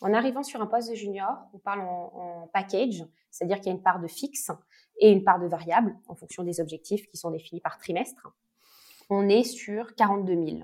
En 0.00 0.12
arrivant 0.12 0.43
sur 0.43 0.61
un 0.61 0.67
poste 0.67 0.91
de 0.91 0.95
junior, 0.95 1.37
on 1.55 1.59
parle 1.59 1.81
en, 1.81 2.49
package, 2.53 3.05
c'est-à-dire 3.31 3.59
qu'il 3.59 3.67
y 3.67 3.71
a 3.71 3.73
une 3.73 3.83
part 3.83 4.00
de 4.00 4.07
fixe 4.07 4.50
et 5.00 5.11
une 5.11 5.25
part 5.25 5.41
de 5.41 5.47
variable 5.47 5.97
en 6.07 6.15
fonction 6.15 6.43
des 6.43 6.61
objectifs 6.61 7.07
qui 7.09 7.17
sont 7.17 7.31
définis 7.31 7.61
par 7.61 7.79
trimestre 7.79 8.33
on 9.11 9.29
est 9.29 9.45
sur 9.45 9.95
42 9.95 10.35
000 10.35 10.59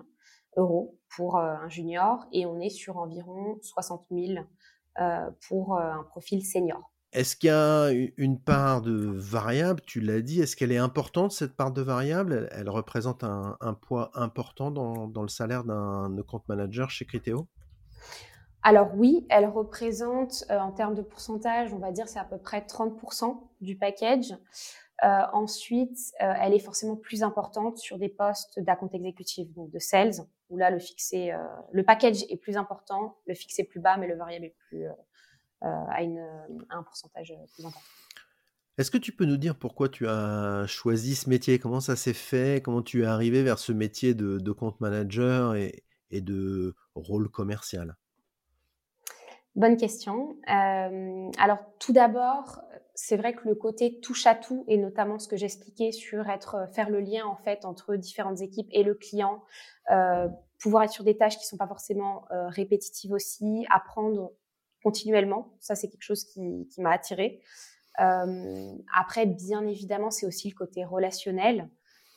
euros 0.57 0.99
pour 1.17 1.37
euh, 1.37 1.55
un 1.55 1.69
junior 1.69 2.27
et 2.33 2.47
on 2.47 2.61
est 2.61 2.71
sur 2.71 2.99
environ 2.99 3.59
60 3.63 4.07
000 4.11 4.45
euh, 5.01 5.31
pour 5.49 5.77
euh, 5.77 5.93
un 5.93 6.03
profil 6.05 6.45
senior. 6.45 6.91
Est-ce 7.13 7.37
qu'il 7.37 7.49
y 7.49 7.51
a 7.51 7.91
une 8.17 8.41
part 8.41 8.81
de 8.81 8.95
variable? 8.95 9.83
Tu 9.83 10.01
l'as 10.01 10.23
dit. 10.23 10.41
Est-ce 10.41 10.57
qu'elle 10.57 10.73
est 10.73 10.79
importante, 10.79 11.33
cette 11.33 11.55
part 11.55 11.71
de 11.71 11.83
variable? 11.83 12.49
Elle, 12.53 12.71
représente 12.71 13.23
un, 13.23 13.75
poids 13.83 14.11
important 14.15 14.71
dans, 14.71 15.23
le 15.23 15.29
salaire 15.29 15.65
d'un 15.65 16.17
compte 16.27 16.49
manager 16.49 16.89
chez 16.89 17.05
Criteo? 17.05 17.49
Alors 18.63 18.91
oui, 18.95 19.27
elle 19.29 19.47
représente 19.47 20.45
en 20.49 20.71
termes 20.71 20.95
de 20.95 21.03
pourcentage, 21.03 21.73
on 21.73 21.79
va 21.79 21.91
dire 21.91 22.09
c'est 22.09 22.21
à 22.21 22.25
peu 22.25 22.39
près 22.39 22.61
30% 22.61 23.41
du 23.61 23.77
package. 23.77 24.35
Euh, 25.05 25.23
ensuite, 25.33 25.99
euh, 26.21 26.33
elle 26.41 26.55
est 26.55 26.61
forcément 26.61 26.95
plus 26.95 27.25
importante 27.25 27.79
sur 27.79 27.99
des 27.99 28.09
postes 28.09 28.61
d'account 28.61 28.91
exécutif, 28.93 29.53
donc 29.53 29.71
de 29.71 29.81
sales, 29.81 30.13
où 30.49 30.57
là 30.57 30.71
le 30.71 30.79
fixé, 30.79 31.33
euh, 31.33 31.39
le 31.73 31.83
package 31.83 32.23
est 32.29 32.37
plus 32.37 32.57
important, 32.57 33.19
le 33.27 33.35
fixé 33.35 33.65
plus 33.65 33.81
bas, 33.81 33.97
mais 33.97 34.07
le 34.07 34.17
variable 34.17 34.47
est 34.47 34.57
plus 34.69 34.87
à, 35.61 35.99
un 36.71 36.83
pourcentage 36.85 37.35
plus 37.55 37.65
important. 37.65 37.85
Est-ce 38.79 38.91
que 38.91 38.99
tu 38.99 39.13
peux 39.13 39.25
nous 39.25 39.37
dire 39.37 39.57
pourquoi 39.57 39.89
tu 39.89 40.07
as 40.07 40.67
choisi 40.69 41.17
ce 41.17 41.29
métier? 41.29 41.59
Comment 41.59 41.81
ça 41.81 41.97
s'est 41.97 42.15
fait? 42.15 42.63
Comment 42.63 42.83
tu 42.83 43.03
es 43.03 43.07
arrivé 43.07 43.43
vers 43.43 43.59
ce 43.59 43.73
métier 43.73 44.15
de, 44.15 44.53
compte 44.53 44.81
manager 44.81 45.57
et 45.57 46.21
de 46.21 46.77
rôle 46.95 47.29
commercial? 47.29 47.97
Bonne 49.55 49.77
question. 49.77 50.37
alors 50.47 51.59
tout 51.79 51.93
d'abord, 51.93 52.63
c'est 52.95 53.17
vrai 53.17 53.35
que 53.35 53.49
le 53.49 53.55
côté 53.55 54.01
touche 54.01 54.27
à 54.27 54.35
tout 54.35 54.65
et 54.69 54.77
notamment 54.77 55.19
ce 55.19 55.29
que 55.29 55.37
j'expliquais 55.37 55.93
sur 55.93 56.29
être 56.29 56.55
euh, 56.55 56.67
faire 56.67 56.91
le 56.91 57.01
lien 57.01 57.25
en 57.27 57.37
fait 57.37 57.65
entre 57.65 57.97
différentes 57.97 58.41
équipes 58.43 58.69
et 58.71 58.83
le 58.83 58.95
client, 58.95 59.43
euh, 59.91 60.29
pouvoir 60.61 60.85
être 60.85 60.93
sur 60.93 61.05
des 61.05 61.17
tâches 61.17 61.39
qui 61.39 61.47
sont 61.47 61.57
pas 61.57 61.67
forcément 61.67 62.25
euh, 62.31 62.49
répétitives 62.49 63.13
aussi, 63.13 63.67
apprendre 63.71 64.33
continuellement, 64.83 65.57
ça 65.61 65.75
c'est 65.75 65.89
quelque 65.89 66.03
chose 66.03 66.25
qui, 66.25 66.69
qui 66.69 66.81
m'a 66.81 66.93
attiré. 66.93 67.41
Euh, 68.01 68.73
après, 68.97 69.27
bien 69.27 69.67
évidemment, 69.67 70.11
c'est 70.11 70.27
aussi 70.27 70.49
le 70.49 70.55
côté 70.55 70.85
relationnel. 70.85 71.69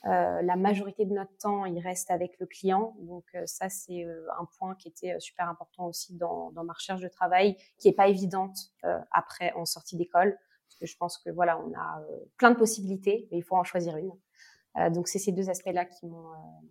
Euh, 0.05 0.41
la 0.41 0.55
majorité 0.55 1.05
de 1.05 1.13
notre 1.13 1.35
temps, 1.37 1.65
il 1.65 1.79
reste 1.79 2.11
avec 2.11 2.37
le 2.39 2.45
client. 2.45 2.95
Donc 2.99 3.25
ça, 3.45 3.69
c'est 3.69 4.05
un 4.39 4.45
point 4.57 4.75
qui 4.75 4.87
était 4.87 5.19
super 5.19 5.49
important 5.49 5.87
aussi 5.87 6.15
dans, 6.15 6.51
ma 6.51 6.73
recherche 6.73 7.01
de 7.01 7.07
travail, 7.07 7.57
qui 7.77 7.87
est 7.87 7.93
pas 7.93 8.07
évidente 8.07 8.71
après 9.11 9.51
en 9.53 9.65
sortie 9.65 9.97
d'école. 9.97 10.37
Parce 10.67 10.79
que 10.79 10.85
je 10.85 10.97
pense 10.97 11.17
que 11.17 11.29
voilà, 11.29 11.59
on 11.59 11.73
a 11.73 12.01
euh, 12.01 12.17
plein 12.37 12.51
de 12.51 12.57
possibilités, 12.57 13.27
mais 13.31 13.37
il 13.37 13.43
faut 13.43 13.55
en 13.55 13.63
choisir 13.63 13.97
une. 13.97 14.11
Euh, 14.77 14.89
donc 14.89 15.07
c'est 15.07 15.19
ces 15.19 15.31
deux 15.31 15.49
aspects-là 15.49 15.85
qui 15.85 16.05
m'ont 16.05 16.31
euh, 16.31 16.67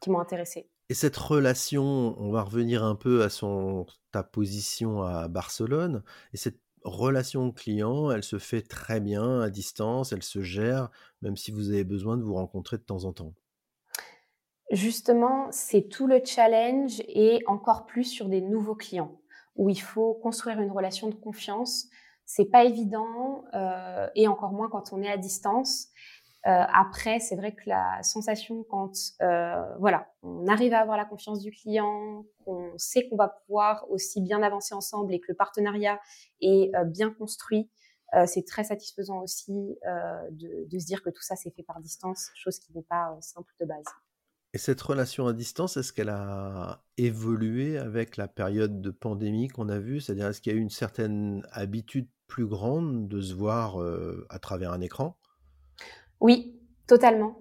qui 0.00 0.10
m'ont 0.10 0.20
intéressé. 0.20 0.70
Et 0.90 0.94
cette 0.94 1.16
relation, 1.16 2.14
on 2.18 2.30
va 2.30 2.42
revenir 2.42 2.84
un 2.84 2.94
peu 2.94 3.22
à 3.22 3.30
son 3.30 3.86
ta 4.12 4.22
position 4.22 5.02
à 5.02 5.28
Barcelone. 5.28 6.04
Et 6.32 6.36
cette 6.36 6.60
relation 6.84 7.50
client, 7.50 8.10
elle 8.10 8.22
se 8.22 8.38
fait 8.38 8.62
très 8.62 9.00
bien 9.00 9.40
à 9.40 9.50
distance, 9.50 10.12
elle 10.12 10.22
se 10.22 10.42
gère, 10.42 10.90
même 11.22 11.36
si 11.36 11.50
vous 11.50 11.70
avez 11.70 11.84
besoin 11.84 12.16
de 12.16 12.22
vous 12.22 12.34
rencontrer 12.34 12.76
de 12.76 12.82
temps 12.82 13.04
en 13.04 13.12
temps. 13.12 13.34
Justement, 14.70 15.48
c'est 15.50 15.88
tout 15.88 16.06
le 16.06 16.22
challenge 16.24 17.00
et 17.08 17.42
encore 17.46 17.86
plus 17.86 18.04
sur 18.04 18.28
des 18.28 18.40
nouveaux 18.40 18.74
clients 18.74 19.20
où 19.56 19.68
il 19.68 19.80
faut 19.80 20.14
construire 20.14 20.60
une 20.60 20.70
relation 20.70 21.08
de 21.08 21.14
confiance 21.14 21.88
c'est 22.26 22.46
pas 22.46 22.64
évident 22.64 23.44
euh, 23.54 24.06
et 24.14 24.28
encore 24.28 24.52
moins 24.52 24.68
quand 24.68 24.92
on 24.92 25.02
est 25.02 25.10
à 25.10 25.16
distance. 25.16 25.88
Euh, 26.46 26.64
après, 26.74 27.20
c'est 27.20 27.36
vrai 27.36 27.54
que 27.54 27.62
la 27.66 28.02
sensation 28.02 28.64
quand 28.64 28.92
euh, 29.22 29.64
voilà, 29.78 30.06
on 30.22 30.46
arrive 30.46 30.74
à 30.74 30.80
avoir 30.80 30.98
la 30.98 31.06
confiance 31.06 31.40
du 31.40 31.50
client, 31.50 32.26
qu'on 32.44 32.70
sait 32.76 33.08
qu'on 33.08 33.16
va 33.16 33.28
pouvoir 33.28 33.90
aussi 33.90 34.20
bien 34.20 34.42
avancer 34.42 34.74
ensemble 34.74 35.14
et 35.14 35.20
que 35.20 35.26
le 35.28 35.34
partenariat 35.34 35.98
est 36.42 36.74
euh, 36.74 36.84
bien 36.84 37.10
construit, 37.10 37.70
c'est 38.26 38.46
très 38.46 38.62
satisfaisant 38.62 39.22
aussi 39.22 39.76
de, 40.30 40.78
se 40.78 40.86
dire 40.86 41.02
que 41.02 41.10
tout 41.10 41.22
ça 41.22 41.34
s'est 41.34 41.50
fait 41.50 41.64
par 41.64 41.80
distance, 41.80 42.30
chose 42.36 42.60
qui 42.60 42.72
n'est 42.72 42.84
pas 42.84 43.16
simple 43.20 43.52
de 43.58 43.66
base. 43.66 43.86
Et 44.52 44.58
cette 44.58 44.80
relation 44.80 45.26
à 45.26 45.32
distance, 45.32 45.76
est-ce 45.76 45.92
qu'elle 45.92 46.10
a 46.10 46.84
évolué 46.96 47.76
avec 47.76 48.16
la 48.16 48.28
période 48.28 48.80
de 48.80 48.90
pandémie 48.92 49.48
qu'on 49.48 49.68
a 49.68 49.80
vue? 49.80 50.00
C'est-à-dire, 50.00 50.28
est-ce 50.28 50.40
qu'il 50.40 50.52
y 50.52 50.54
a 50.54 50.58
eu 50.58 50.62
une 50.62 50.70
certaine 50.70 51.44
habitude 51.50 52.08
plus 52.28 52.46
grande 52.46 53.08
de 53.08 53.20
se 53.20 53.34
voir 53.34 53.84
à 54.28 54.38
travers 54.38 54.70
un 54.70 54.80
écran? 54.80 55.18
Oui, 56.24 56.58
totalement. 56.86 57.36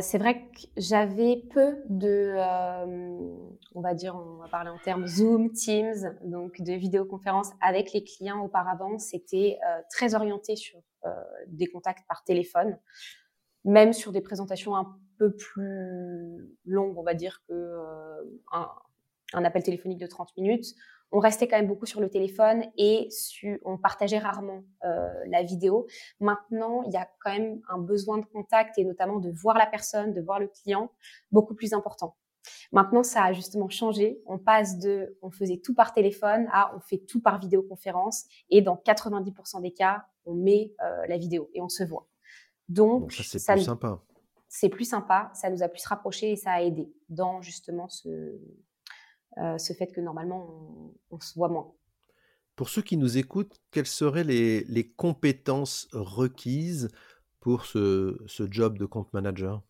c'est 0.00 0.16
vrai 0.16 0.48
que 0.48 0.62
j'avais 0.78 1.36
peu 1.52 1.82
de, 1.90 2.34
on 3.74 3.80
va 3.82 3.92
dire, 3.92 4.16
on 4.16 4.36
va 4.36 4.48
parler 4.48 4.70
en 4.70 4.78
termes 4.78 5.06
Zoom, 5.06 5.52
Teams, 5.52 6.16
donc 6.24 6.62
de 6.62 6.72
vidéoconférences 6.72 7.50
avec 7.60 7.92
les 7.92 8.02
clients 8.04 8.42
auparavant. 8.42 8.98
C'était 8.98 9.58
très 9.90 10.14
orienté 10.14 10.56
sur 10.56 10.80
des 11.48 11.66
contacts 11.66 12.08
par 12.08 12.24
téléphone, 12.24 12.78
même 13.66 13.92
sur 13.92 14.12
des 14.12 14.22
présentations 14.22 14.74
un 14.74 14.96
peu 15.18 15.36
plus 15.36 16.56
longues, 16.64 16.96
on 16.96 17.02
va 17.02 17.12
dire, 17.12 17.42
que 17.46 17.76
un 18.52 19.44
appel 19.44 19.62
téléphonique 19.62 19.98
de 19.98 20.06
30 20.06 20.34
minutes 20.38 20.74
on 21.12 21.18
restait 21.18 21.46
quand 21.48 21.56
même 21.56 21.66
beaucoup 21.66 21.86
sur 21.86 22.00
le 22.00 22.08
téléphone 22.08 22.64
et 22.76 23.08
on 23.64 23.78
partageait 23.78 24.18
rarement 24.18 24.64
euh, 24.84 25.08
la 25.28 25.42
vidéo. 25.42 25.86
Maintenant, 26.20 26.82
il 26.84 26.92
y 26.92 26.96
a 26.96 27.08
quand 27.20 27.32
même 27.32 27.60
un 27.68 27.78
besoin 27.78 28.18
de 28.18 28.26
contact 28.26 28.78
et 28.78 28.84
notamment 28.84 29.18
de 29.18 29.30
voir 29.30 29.56
la 29.56 29.66
personne, 29.66 30.12
de 30.12 30.20
voir 30.20 30.40
le 30.40 30.48
client, 30.48 30.90
beaucoup 31.30 31.54
plus 31.54 31.72
important. 31.72 32.16
Maintenant, 32.72 33.02
ça 33.02 33.24
a 33.24 33.32
justement 33.32 33.68
changé. 33.68 34.20
On 34.26 34.38
passe 34.38 34.78
de 34.78 35.16
on 35.22 35.30
faisait 35.30 35.58
tout 35.58 35.74
par 35.74 35.92
téléphone 35.92 36.48
à 36.52 36.74
on 36.76 36.80
fait 36.80 36.98
tout 36.98 37.20
par 37.20 37.40
vidéoconférence 37.40 38.24
et 38.50 38.62
dans 38.62 38.76
90% 38.76 39.62
des 39.62 39.72
cas, 39.72 40.06
on 40.24 40.34
met 40.34 40.74
euh, 40.82 41.06
la 41.08 41.16
vidéo 41.16 41.50
et 41.54 41.60
on 41.60 41.68
se 41.68 41.84
voit. 41.84 42.08
Donc, 42.68 43.12
c'est 43.12 43.44
plus 43.52 43.64
sympa. 43.64 44.02
C'est 44.48 44.68
plus 44.68 44.84
sympa, 44.84 45.30
ça 45.34 45.50
nous 45.50 45.62
a 45.62 45.68
plus 45.68 45.84
rapproché 45.86 46.32
et 46.32 46.36
ça 46.36 46.52
a 46.52 46.62
aidé 46.62 46.92
dans 47.08 47.42
justement 47.42 47.88
ce, 47.88 48.38
euh, 49.38 49.58
ce 49.58 49.74
fait 49.74 49.88
que 49.88 50.00
normalement 50.00 50.94
on, 51.10 51.20
se 51.20 51.34
voit 51.34 51.48
moins. 51.48 51.72
Pour 52.54 52.70
ceux 52.70 52.80
qui 52.80 52.96
nous 52.96 53.18
écoutent, 53.18 53.60
quelles 53.70 53.86
seraient 53.86 54.24
les, 54.24 54.92
compétences 54.96 55.88
requises 55.92 56.88
pour 57.40 57.66
ce, 57.66 58.16
job 58.50 58.78
de 58.78 58.86
compte 58.86 59.12
manager? 59.12 59.62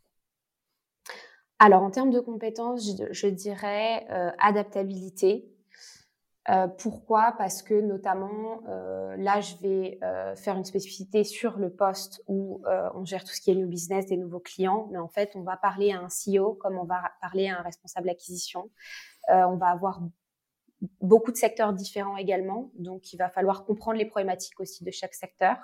Alors 1.59 1.83
en 1.83 1.91
termes 1.91 2.11
de 2.11 2.21
compétences, 2.21 2.97
je, 3.11 3.27
dirais 3.27 4.07
euh, 4.11 4.31
adaptabilité. 4.39 5.51
Euh, 6.49 6.69
pourquoi? 6.69 7.35
Parce 7.39 7.61
que 7.61 7.75
notamment, 7.75 8.63
là, 9.19 9.41
je 9.41 9.57
vais 9.57 9.99
faire 10.37 10.57
une 10.57 10.65
spécificité 10.65 11.25
sur 11.25 11.59
le 11.59 11.71
poste 11.71 12.23
où 12.29 12.63
on 12.95 13.05
gère 13.05 13.25
tout 13.25 13.35
ce 13.35 13.41
qui 13.41 13.51
est 13.51 13.57
new 13.57 13.67
business, 13.67 14.07
des 14.07 14.17
nouveaux 14.17 14.39
clients, 14.39 14.87
mais 14.93 14.99
en 14.99 15.09
fait, 15.09 15.33
on 15.35 15.43
va 15.43 15.57
parler 15.57 15.91
à 15.91 15.99
un 15.99 16.07
CEO 16.07 16.55
comme 16.55 16.79
on 16.79 16.85
va 16.85 17.03
parler 17.21 17.49
à 17.49 17.59
un 17.59 17.63
responsable 17.63 18.11
acquisition. 18.11 18.71
Euh, 19.31 19.45
on 19.45 19.57
va 19.57 19.69
avoir 19.69 20.01
beaucoup 21.01 21.33
de 21.33 21.37
secteurs 21.37 21.73
différents 21.73 22.17
également, 22.17 22.71
donc 22.75 23.13
il 23.13 23.17
va 23.17 23.29
falloir 23.29 23.65
comprendre 23.65 23.99
les 23.99 24.05
problématiques 24.05 24.61
aussi 24.61 24.85
de 24.85 24.91
chaque 24.91 25.15
secteur, 25.15 25.57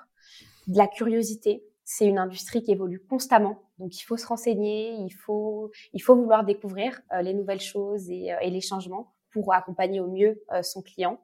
de 0.67 0.77
la 0.77 0.87
curiosité. 0.87 1.63
c'est 1.85 2.07
une 2.07 2.17
industrie 2.17 2.63
qui 2.63 2.71
évolue 2.71 2.99
constamment. 2.99 3.61
Donc, 3.77 3.99
il 3.99 4.03
faut 4.03 4.17
se 4.17 4.25
renseigner, 4.25 4.93
il 4.93 5.11
faut, 5.11 5.71
il 5.91 6.01
faut 6.01 6.15
vouloir 6.15 6.45
découvrir 6.45 7.01
les 7.21 7.33
nouvelles 7.33 7.59
choses 7.59 8.09
et, 8.09 8.31
les 8.41 8.61
changements 8.61 9.13
pour 9.31 9.53
accompagner 9.53 9.99
au 9.99 10.07
mieux 10.07 10.41
son 10.61 10.81
client. 10.81 11.19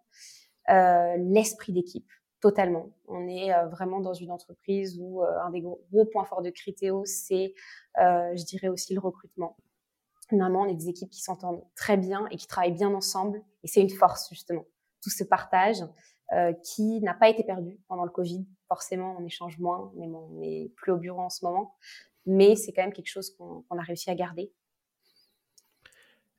L'esprit 0.67 1.71
d'équipe, 1.71 2.09
totalement. 2.41 2.91
On 3.07 3.25
est 3.27 3.53
vraiment 3.67 4.01
dans 4.01 4.13
une 4.13 4.31
entreprise 4.31 4.97
où 4.99 5.23
un 5.23 5.49
des 5.49 5.61
gros, 5.61 5.81
gros, 5.93 6.05
points 6.05 6.25
forts 6.25 6.41
de 6.41 6.49
Criteo, 6.49 7.05
c'est, 7.05 7.53
je 7.97 8.43
dirais 8.43 8.67
aussi 8.67 8.93
le 8.93 8.99
recrutement. 8.99 9.55
Normalement, 10.31 10.61
on 10.61 10.67
est 10.67 10.75
des 10.75 10.89
équipes 10.89 11.09
qui 11.09 11.21
s'entendent 11.21 11.63
très 11.75 11.97
bien 11.97 12.27
et 12.31 12.37
qui 12.37 12.47
travaillent 12.47 12.73
bien 12.73 12.93
ensemble. 12.93 13.41
Et 13.63 13.67
c'est 13.67 13.81
une 13.81 13.89
force, 13.89 14.29
justement. 14.29 14.65
Tout 15.01 15.09
ce 15.09 15.23
partage 15.23 15.83
euh, 16.33 16.53
qui 16.63 17.01
n'a 17.01 17.13
pas 17.13 17.29
été 17.29 17.43
perdu 17.43 17.79
pendant 17.87 18.03
le 18.03 18.11
Covid. 18.11 18.45
Forcément, 18.67 19.15
on 19.19 19.25
échange 19.25 19.57
moins, 19.57 19.91
mais 19.95 20.05
on 20.07 20.29
n'est 20.39 20.71
plus 20.75 20.91
au 20.91 20.97
bureau 20.97 21.21
en 21.21 21.29
ce 21.29 21.43
moment. 21.43 21.75
Mais 22.25 22.55
c'est 22.55 22.71
quand 22.71 22.83
même 22.83 22.93
quelque 22.93 23.09
chose 23.09 23.35
qu'on 23.35 23.63
a 23.71 23.81
réussi 23.81 24.11
à 24.11 24.15
garder. 24.15 24.51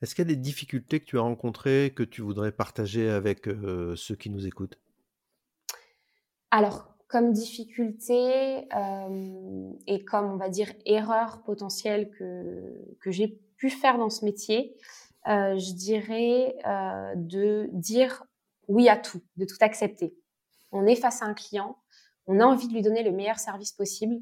Est-ce 0.00 0.14
qu'il 0.14 0.26
y 0.26 0.30
a 0.30 0.34
des 0.34 0.40
difficultés 0.40 1.00
que 1.00 1.04
tu 1.04 1.18
as 1.18 1.22
rencontrées 1.22 1.92
que 1.94 2.02
tu 2.02 2.22
voudrais 2.22 2.52
partager 2.52 3.10
avec 3.10 3.48
euh, 3.48 3.96
ceux 3.96 4.14
qui 4.14 4.30
nous 4.30 4.46
écoutent? 4.46 4.78
Alors, 6.52 6.94
comme 7.08 7.32
difficulté 7.32 8.68
euh, 8.72 9.72
et 9.88 10.04
comme, 10.04 10.26
on 10.26 10.36
va 10.36 10.48
dire, 10.48 10.72
erreur 10.86 11.42
potentielle 11.42 12.10
que, 12.10 12.96
que 13.00 13.10
j'ai 13.10 13.40
faire 13.68 13.98
dans 13.98 14.10
ce 14.10 14.24
métier, 14.24 14.76
euh, 15.28 15.58
je 15.58 15.74
dirais 15.74 16.56
euh, 16.66 17.12
de 17.16 17.68
dire 17.72 18.24
oui 18.68 18.88
à 18.88 18.96
tout, 18.96 19.20
de 19.36 19.44
tout 19.44 19.56
accepter. 19.60 20.14
On 20.72 20.86
est 20.86 20.96
face 20.96 21.22
à 21.22 21.26
un 21.26 21.34
client, 21.34 21.76
on 22.26 22.40
a 22.40 22.44
envie 22.44 22.68
de 22.68 22.72
lui 22.72 22.82
donner 22.82 23.02
le 23.02 23.12
meilleur 23.12 23.38
service 23.38 23.72
possible. 23.72 24.16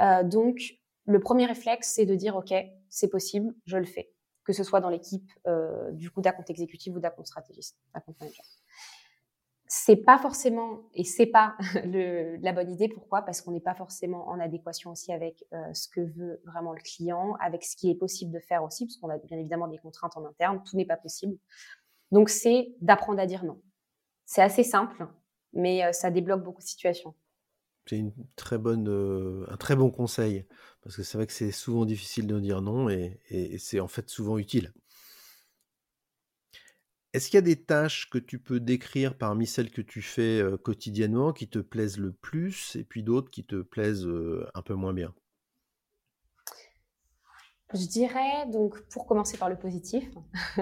Euh, 0.00 0.24
donc, 0.24 0.60
le 1.06 1.20
premier 1.20 1.46
réflexe, 1.46 1.92
c'est 1.94 2.04
de 2.04 2.14
dire 2.14 2.36
OK, 2.36 2.52
c'est 2.90 3.08
possible, 3.08 3.54
je 3.64 3.78
le 3.78 3.86
fais. 3.86 4.12
Que 4.44 4.52
ce 4.52 4.62
soit 4.62 4.80
dans 4.80 4.90
l'équipe 4.90 5.28
du 5.92 6.10
coup 6.10 6.20
d'account 6.20 6.44
exécutif 6.48 6.94
ou 6.94 7.00
d'account 7.00 7.24
stratégiste, 7.24 7.76
d'account 7.92 8.14
manager 8.20 8.44
c'est 9.68 9.96
pas 9.96 10.18
forcément 10.18 10.82
et 10.94 11.04
c'est 11.04 11.26
pas 11.26 11.56
la 11.84 12.52
bonne 12.52 12.70
idée. 12.70 12.88
Pourquoi? 12.88 13.22
Parce 13.22 13.40
qu'on 13.40 13.52
n'est 13.52 13.60
pas 13.60 13.74
forcément 13.74 14.28
en 14.28 14.38
adéquation 14.38 14.90
aussi 14.92 15.12
avec 15.12 15.44
euh, 15.52 15.72
ce 15.74 15.88
que 15.88 16.00
veut 16.00 16.40
vraiment 16.44 16.72
le 16.72 16.80
client, 16.80 17.34
avec 17.40 17.64
ce 17.64 17.76
qui 17.76 17.90
est 17.90 17.94
possible 17.94 18.32
de 18.32 18.40
faire 18.40 18.62
aussi, 18.62 18.86
parce 18.86 18.96
qu'on 18.96 19.10
a 19.10 19.18
bien 19.18 19.38
évidemment 19.38 19.68
des 19.68 19.78
contraintes 19.78 20.16
en 20.16 20.24
interne. 20.24 20.62
Tout 20.64 20.76
n'est 20.76 20.86
pas 20.86 20.96
possible. 20.96 21.36
Donc 22.12 22.28
c'est 22.28 22.74
d'apprendre 22.80 23.20
à 23.20 23.26
dire 23.26 23.44
non. 23.44 23.60
C'est 24.24 24.42
assez 24.42 24.64
simple, 24.64 25.06
mais 25.52 25.84
euh, 25.84 25.92
ça 25.92 26.10
débloque 26.10 26.42
beaucoup 26.42 26.62
de 26.62 26.66
situations. 26.66 27.14
C'est 27.88 27.98
une 27.98 28.12
très 28.34 28.58
bonne, 28.58 28.88
euh, 28.88 29.46
un 29.48 29.56
très 29.56 29.76
bon 29.76 29.90
conseil 29.90 30.44
parce 30.82 30.96
que 30.96 31.02
c'est 31.02 31.18
vrai 31.18 31.26
que 31.26 31.32
c'est 31.32 31.52
souvent 31.52 31.84
difficile 31.84 32.26
de 32.26 32.38
dire 32.38 32.62
non 32.62 32.88
et 32.88 33.20
c'est 33.58 33.80
en 33.80 33.88
fait 33.88 34.08
souvent 34.08 34.38
utile. 34.38 34.72
Est-ce 37.16 37.30
qu'il 37.30 37.38
y 37.38 37.38
a 37.38 37.40
des 37.40 37.56
tâches 37.56 38.10
que 38.10 38.18
tu 38.18 38.38
peux 38.38 38.60
décrire 38.60 39.16
parmi 39.16 39.46
celles 39.46 39.70
que 39.70 39.80
tu 39.80 40.02
fais 40.02 40.42
quotidiennement 40.62 41.32
qui 41.32 41.48
te 41.48 41.58
plaisent 41.58 41.96
le 41.96 42.12
plus 42.12 42.76
et 42.76 42.84
puis 42.84 43.02
d'autres 43.02 43.30
qui 43.30 43.42
te 43.42 43.62
plaisent 43.62 44.06
un 44.52 44.60
peu 44.60 44.74
moins 44.74 44.92
bien? 44.92 45.14
Je 47.72 47.86
dirais, 47.86 48.44
donc 48.52 48.78
pour 48.90 49.06
commencer 49.06 49.38
par 49.38 49.48
le 49.48 49.56
positif, 49.56 50.04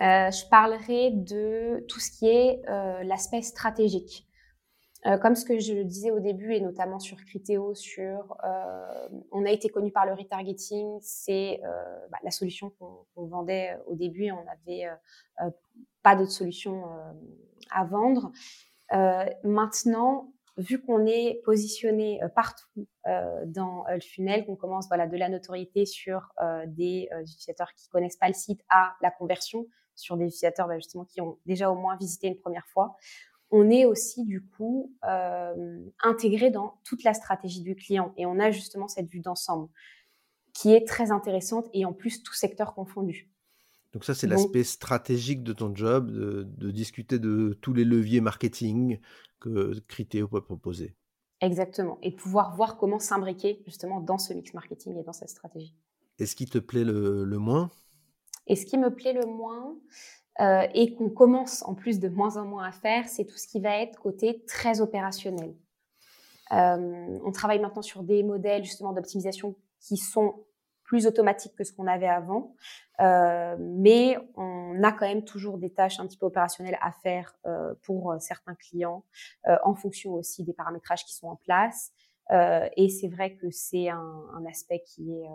je 0.00 0.48
parlerai 0.50 1.10
de 1.10 1.84
tout 1.88 1.98
ce 1.98 2.12
qui 2.12 2.28
est 2.28 2.62
l'aspect 3.02 3.42
stratégique. 3.42 4.28
Euh, 5.06 5.18
comme 5.18 5.36
ce 5.36 5.44
que 5.44 5.58
je 5.60 5.82
disais 5.82 6.10
au 6.10 6.18
début, 6.18 6.54
et 6.54 6.60
notamment 6.60 6.98
sur 6.98 7.16
Criteo, 7.24 7.74
sur 7.74 8.36
euh, 8.44 9.08
on 9.30 9.44
a 9.44 9.50
été 9.50 9.68
connu 9.68 9.92
par 9.92 10.04
le 10.04 10.12
retargeting, 10.12 10.98
c'est 11.00 11.60
euh, 11.64 12.06
bah, 12.10 12.18
la 12.24 12.30
solution 12.32 12.72
qu'on 12.78 13.26
vendait 13.26 13.78
au 13.86 13.94
début 13.94 14.30
on 14.30 14.44
n'avait 14.44 14.88
pas 16.02 16.16
d'autre 16.16 16.32
solution 16.32 16.84
à 17.70 17.84
vendre. 17.84 18.32
maintenant, 19.44 20.32
vu 20.56 20.80
qu'on 20.80 21.04
est 21.06 21.42
positionné 21.44 22.20
partout 22.34 22.86
dans 23.44 23.84
le 23.88 24.00
funnel, 24.00 24.46
qu'on 24.46 24.56
commence 24.56 24.88
voilà, 24.88 25.06
de 25.06 25.16
la 25.16 25.28
notoriété 25.28 25.84
sur 25.84 26.32
des 26.66 27.08
utilisateurs 27.20 27.72
qui 27.74 27.88
connaissent 27.88 28.16
pas 28.16 28.28
le 28.28 28.34
site 28.34 28.62
à 28.70 28.94
la 29.02 29.10
conversion 29.10 29.66
sur 29.94 30.16
des 30.16 30.26
utilisateurs 30.26 30.68
bah, 30.68 30.76
justement 30.76 31.04
qui 31.04 31.20
ont 31.20 31.38
déjà 31.46 31.70
au 31.70 31.74
moins 31.74 31.96
visité 31.96 32.28
une 32.28 32.38
première 32.38 32.66
fois, 32.66 32.96
on 33.50 33.70
est 33.70 33.84
aussi 33.84 34.24
du 34.24 34.42
coup 34.42 34.92
euh, 35.08 35.80
intégré 36.00 36.50
dans 36.50 36.80
toute 36.84 37.04
la 37.04 37.14
stratégie 37.14 37.62
du 37.62 37.76
client 37.76 38.12
et 38.16 38.26
on 38.26 38.38
a 38.38 38.50
justement 38.50 38.88
cette 38.88 39.08
vue 39.08 39.20
d'ensemble 39.20 39.68
qui 40.52 40.72
est 40.72 40.86
très 40.86 41.10
intéressante 41.10 41.68
et 41.72 41.84
en 41.84 41.92
plus 41.92 42.22
tout 42.22 42.32
secteur 42.32 42.74
confondu. 42.74 43.30
Donc 43.92 44.04
ça 44.04 44.14
c'est 44.14 44.26
l'aspect 44.26 44.64
stratégique 44.64 45.42
de 45.42 45.52
ton 45.52 45.74
job, 45.74 46.10
de, 46.10 46.70
discuter 46.70 47.18
de 47.18 47.56
tous 47.60 47.72
les 47.72 47.84
leviers 47.84 48.20
marketing 48.20 49.00
que 49.40 49.78
Criteo 49.86 50.28
peut 50.28 50.42
proposer. 50.42 50.94
Exactement, 51.40 51.98
et 52.02 52.10
de 52.10 52.16
pouvoir 52.16 52.56
voir 52.56 52.78
comment 52.78 52.98
s'imbriquer 52.98 53.62
justement 53.66 54.00
dans 54.00 54.18
ce 54.18 54.32
mix 54.32 54.54
marketing 54.54 54.96
et 54.96 55.02
dans 55.02 55.12
cette 55.12 55.28
stratégie. 55.28 55.74
Et 56.18 56.26
ce 56.26 56.34
qui 56.34 56.46
te 56.46 56.58
plaît 56.58 56.84
le, 56.84 57.24
le 57.24 57.38
moins? 57.38 57.70
Et 58.46 58.56
ce 58.56 58.64
qui 58.64 58.78
me 58.78 58.94
plaît 58.94 59.12
le 59.12 59.26
moins, 59.26 59.76
euh, 60.40 60.66
et 60.74 60.94
qu'on 60.94 61.08
commence 61.08 61.62
en 61.62 61.74
plus 61.74 61.98
de 61.98 62.08
moins 62.08 62.36
en 62.36 62.44
moins 62.44 62.64
à 62.64 62.72
faire, 62.72 63.08
c'est 63.08 63.24
tout 63.24 63.38
ce 63.38 63.46
qui 63.46 63.60
va 63.60 63.80
être 63.80 63.98
côté 63.98 64.44
très 64.46 64.80
opérationnel. 64.80 65.54
Euh, 66.52 67.18
on 67.24 67.32
travaille 67.32 67.58
maintenant 67.58 67.82
sur 67.82 68.02
des 68.02 68.22
modèles 68.22 68.62
justement 68.64 68.92
d'optimisation 68.92 69.56
qui 69.80 69.96
sont 69.96 70.44
plus 70.84 71.06
automatiques 71.06 71.56
que 71.56 71.64
ce 71.64 71.72
qu'on 71.72 71.86
avait 71.88 72.06
avant, 72.06 72.54
euh, 73.00 73.56
mais 73.58 74.16
on 74.36 74.80
a 74.84 74.92
quand 74.92 75.06
même 75.06 75.24
toujours 75.24 75.58
des 75.58 75.70
tâches 75.70 75.98
un 75.98 76.06
petit 76.06 76.18
peu 76.18 76.26
opérationnelles 76.26 76.78
à 76.80 76.92
faire 76.92 77.34
pour 77.82 78.14
certains 78.20 78.54
clients, 78.54 79.04
en 79.64 79.74
fonction 79.74 80.12
aussi 80.12 80.44
des 80.44 80.52
paramétrages 80.52 81.04
qui 81.04 81.14
sont 81.14 81.26
en 81.26 81.36
place. 81.36 81.92
et 82.30 82.88
c'est 82.88 83.08
vrai 83.08 83.34
que 83.34 83.50
c'est 83.50 83.88
un, 83.88 84.44
aspect 84.48 84.84
qui 84.86 85.10
est 85.10 85.28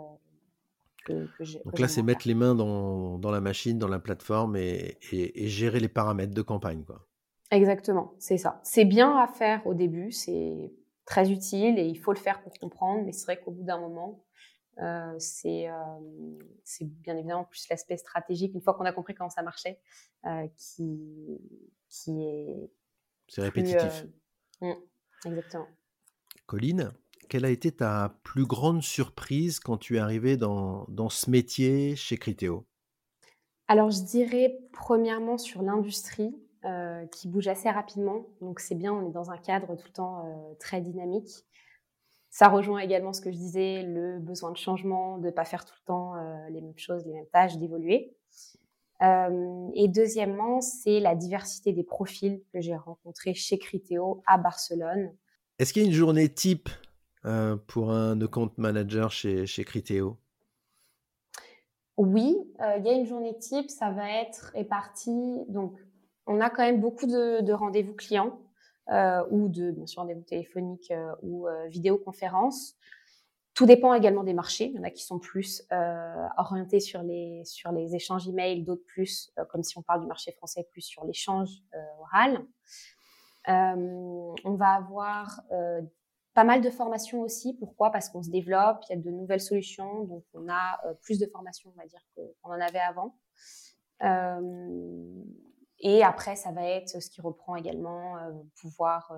donc 1.08 1.78
là, 1.78 1.88
c'est 1.88 2.02
mettre 2.02 2.28
les 2.28 2.34
mains 2.34 2.54
dans, 2.54 3.18
dans, 3.18 3.30
la 3.30 3.40
machine, 3.40 3.78
dans 3.78 3.88
la 3.88 3.98
plateforme 3.98 4.56
et, 4.56 4.98
et, 5.10 5.48
gérer 5.48 5.80
les 5.80 5.88
paramètres 5.88 6.34
de 6.34 6.42
campagne. 6.42 6.84
Quoi. 6.84 7.06
Exactement, 7.50 8.14
c'est 8.18 8.38
ça. 8.38 8.60
C'est 8.62 8.84
bien 8.84 9.16
à 9.18 9.26
faire 9.26 9.66
au 9.66 9.74
début, 9.74 10.12
c'est 10.12 10.72
très 11.04 11.30
utile 11.30 11.78
et 11.78 11.84
il 11.84 11.98
faut 11.98 12.12
le 12.12 12.18
faire 12.18 12.42
pour 12.42 12.52
comprendre, 12.54 13.04
mais 13.04 13.12
c'est 13.12 13.24
vrai 13.24 13.40
qu'au 13.40 13.50
bout 13.50 13.64
d'un 13.64 13.78
moment, 13.78 14.24
euh, 14.78 15.14
c'est 15.18 15.68
euh, 15.68 15.74
bien 16.80 17.16
évidemment 17.16 17.44
plus 17.44 17.68
l'aspect 17.68 17.96
stratégique, 17.96 18.54
une 18.54 18.62
fois 18.62 18.74
qu'on 18.74 18.84
a 18.84 18.92
compris 18.92 19.14
comment 19.14 19.30
ça 19.30 19.42
marchait, 19.42 19.78
euh, 20.24 20.46
qui, 20.56 21.40
qui 21.88 22.24
est... 22.24 22.70
C'est 23.28 23.42
répétitif. 23.42 24.06
Hmm, 24.60 24.72
exactement. 25.26 25.66
Colline, 26.46 26.92
quelle 27.28 27.44
a 27.44 27.50
été 27.50 27.72
ta 27.72 28.18
plus 28.22 28.46
grande 28.46 28.82
surprise 28.82 29.60
quand 29.60 29.78
tu 29.78 29.96
es 29.96 29.98
arrivée 29.98 30.36
dans, 30.36 30.86
dans 30.88 31.08
ce 31.08 31.30
métier 31.30 31.96
chez 31.96 32.16
Criteo? 32.16 32.66
Alors, 33.68 33.90
je 33.90 34.02
dirais 34.02 34.58
premièrement 34.72 35.38
sur 35.38 35.62
l'industrie 35.62 36.36
euh, 36.64 37.06
qui 37.06 37.28
bouge 37.28 37.48
assez 37.48 37.70
rapidement. 37.70 38.26
Donc, 38.40 38.60
c'est 38.60 38.74
bien, 38.74 38.92
on 38.92 39.08
est 39.08 39.12
dans 39.12 39.30
un 39.30 39.38
cadre 39.38 39.74
tout 39.76 39.86
le 39.86 39.92
temps 39.92 40.26
euh, 40.26 40.54
très 40.58 40.80
dynamique. 40.80 41.46
Ça 42.28 42.48
rejoint 42.48 42.80
également 42.80 43.12
ce 43.12 43.20
que 43.20 43.30
je 43.30 43.36
disais, 43.36 43.82
le 43.82 44.18
besoin 44.18 44.50
de 44.50 44.56
changement, 44.56 45.18
de 45.18 45.26
ne 45.26 45.30
pas 45.30 45.44
faire 45.44 45.64
tout 45.64 45.74
le 45.80 45.86
temps 45.86 46.16
euh, 46.16 46.48
les 46.50 46.60
mêmes 46.60 46.78
choses, 46.78 47.06
les 47.06 47.14
mêmes 47.14 47.26
tâches, 47.32 47.56
d'évoluer. 47.56 48.14
et 49.00 49.88
deuxièmement, 49.88 50.60
c'est 50.60 51.00
la 51.00 51.14
diversité 51.14 51.72
des 51.72 51.82
profils 51.82 52.42
que 52.52 52.60
j'ai 52.60 52.76
rencontrés 52.76 53.34
chez 53.34 53.58
Criteo 53.58 54.22
à 54.26 54.38
Barcelone. 54.38 55.12
Est-ce 55.58 55.72
qu'il 55.72 55.82
y 55.82 55.84
a 55.84 55.88
une 55.88 55.94
journée 55.94 56.28
type 56.28 56.68
euh, 57.24 57.56
pour 57.68 57.92
un 57.92 58.20
account 58.20 58.50
manager 58.56 59.12
chez, 59.12 59.46
chez 59.46 59.64
Criteo? 59.64 60.18
Oui, 61.96 62.36
euh, 62.60 62.78
il 62.78 62.84
y 62.84 62.88
a 62.88 62.94
une 62.94 63.06
journée 63.06 63.38
type, 63.38 63.70
ça 63.70 63.90
va 63.90 64.10
être 64.10 64.50
réparti. 64.54 65.44
Donc, 65.46 65.78
on 66.26 66.40
a 66.40 66.50
quand 66.50 66.62
même 66.62 66.80
beaucoup 66.80 67.06
de, 67.06 67.52
rendez-vous 67.52 67.94
clients 67.94 68.40
euh, 68.90 69.22
ou 69.30 69.48
de, 69.48 69.70
bien 69.70 69.86
sûr, 69.86 70.02
rendez-vous 70.02 70.24
téléphoniques 70.24 70.92
ou 71.22 71.46
vidéoconférences. 71.68 72.76
Tout 73.54 73.66
dépend 73.66 73.94
également 73.94 74.24
des 74.24 74.34
marchés. 74.34 74.66
Il 74.66 74.74
y 74.74 74.78
en 74.80 74.82
a 74.82 74.90
qui 74.90 75.04
sont 75.04 75.20
plus 75.20 75.62
orientés 76.38 76.80
sur 76.80 77.02
les, 77.02 77.44
sur 77.44 77.70
les 77.70 77.94
échanges 77.94 78.26
email, 78.26 78.64
d'autres 78.64 78.84
plus, 78.86 79.32
comme 79.50 79.62
si 79.62 79.78
on 79.78 79.82
parle 79.82 80.00
du 80.00 80.06
marché 80.08 80.32
français, 80.32 80.66
plus 80.72 80.80
sur 80.80 81.04
l'échange 81.04 81.50
oral. 82.00 82.44
on 83.46 84.54
va 84.56 84.70
avoir 84.70 85.40
pas 86.34 86.44
mal 86.44 86.60
de 86.60 86.70
formations 86.70 87.20
aussi. 87.20 87.54
Pourquoi? 87.54 87.90
Parce 87.90 88.08
qu'on 88.08 88.22
se 88.22 88.30
développe, 88.30 88.82
il 88.88 88.96
y 88.96 88.98
a 88.98 89.00
de 89.00 89.10
nouvelles 89.10 89.40
solutions, 89.40 90.04
donc 90.04 90.24
on 90.34 90.48
a 90.48 90.80
euh, 90.86 90.94
plus 91.02 91.18
de 91.18 91.26
formations, 91.26 91.72
on 91.74 91.80
va 91.80 91.86
dire, 91.86 92.02
qu'on 92.14 92.50
en 92.50 92.60
avait 92.60 92.80
avant. 92.80 93.18
Euh, 94.02 95.24
Et 95.84 96.04
après, 96.04 96.36
ça 96.36 96.52
va 96.52 96.62
être 96.62 97.02
ce 97.02 97.10
qui 97.10 97.20
reprend 97.20 97.56
également 97.56 98.16
pouvoir 98.60 99.12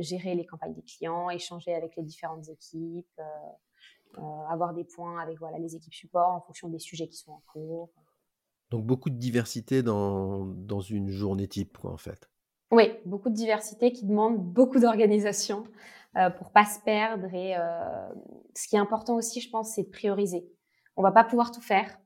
gérer 0.00 0.34
les 0.34 0.44
campagnes 0.44 0.74
des 0.74 0.82
clients, 0.82 1.30
échanger 1.30 1.72
avec 1.74 1.94
les 1.96 2.02
différentes 2.02 2.48
équipes, 2.48 3.20
avoir 4.50 4.74
des 4.74 4.84
points 4.84 5.20
avec 5.20 5.38
voilà, 5.38 5.58
les 5.58 5.76
équipes 5.76 5.94
support 5.94 6.30
en 6.30 6.40
fonction 6.40 6.68
des 6.68 6.80
sujets 6.80 7.06
qui 7.06 7.16
sont 7.16 7.32
en 7.32 7.42
cours. 7.52 7.92
Donc 8.70 8.84
beaucoup 8.84 9.10
de 9.10 9.18
diversité 9.18 9.84
dans, 9.84 10.44
dans 10.44 10.80
une 10.80 11.10
journée 11.10 11.46
type, 11.46 11.78
quoi, 11.78 11.92
en 11.92 11.98
fait. 11.98 12.28
Oui, 12.70 12.92
beaucoup 13.04 13.30
de 13.30 13.34
diversité 13.34 13.92
qui 13.92 14.04
demande 14.04 14.38
beaucoup 14.38 14.80
d'organisation 14.80 15.64
euh, 16.16 16.30
pour 16.30 16.50
pas 16.50 16.64
se 16.64 16.80
perdre. 16.80 17.32
Et 17.34 17.56
euh, 17.56 18.08
ce 18.54 18.68
qui 18.68 18.76
est 18.76 18.78
important 18.78 19.16
aussi, 19.16 19.40
je 19.40 19.50
pense, 19.50 19.74
c'est 19.74 19.82
de 19.82 19.90
prioriser. 19.90 20.48
On 20.96 21.02
va 21.02 21.12
pas 21.12 21.24
pouvoir 21.24 21.50
tout 21.50 21.60
faire, 21.60 21.98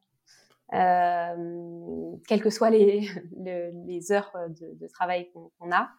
euh, 0.73 2.17
quelles 2.27 2.43
que 2.43 2.51
soient 2.51 2.71
les, 2.71 3.07
heures 4.11 4.33
de, 4.49 4.87
travail 4.89 5.31
qu'on 5.33 5.73
a. 5.73 5.91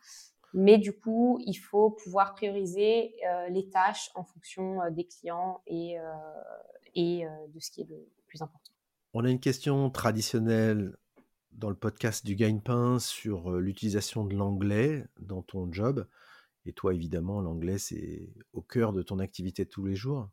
Mais 0.55 0.79
du 0.79 0.91
coup, 0.91 1.39
il 1.45 1.53
faut 1.53 1.91
pouvoir 1.91 2.33
prioriser 2.33 3.13
euh, 3.27 3.49
les 3.49 3.69
tâches 3.69 4.09
en 4.15 4.23
fonction 4.23 4.79
des 4.89 5.05
clients 5.05 5.61
et 5.67 5.97
de 6.95 7.59
ce 7.59 7.69
qui 7.69 7.81
est 7.81 7.89
le 7.89 8.09
plus 8.25 8.41
important. 8.41 8.71
On 9.13 9.23
a 9.23 9.29
une 9.29 9.39
question 9.39 9.89
traditionnelle 9.91 10.95
dans 11.51 11.69
le 11.69 11.75
podcast 11.75 12.25
du 12.25 12.35
gagne-pain 12.35 12.99
sur 12.99 13.51
l'utilisation 13.51 14.23
de 14.25 14.35
l'anglais 14.35 15.05
dans 15.19 15.41
ton 15.41 15.71
job. 15.71 16.07
Et 16.65 16.73
toi, 16.73 16.93
évidemment, 16.93 17.41
l'anglais, 17.41 17.77
c'est 17.77 18.29
au 18.53 18.61
cœur 18.61 18.93
de 18.93 19.01
ton 19.01 19.19
activité 19.19 19.65
de 19.65 19.69
tous 19.69 19.85
les 19.85 19.95
jours. 19.95 20.29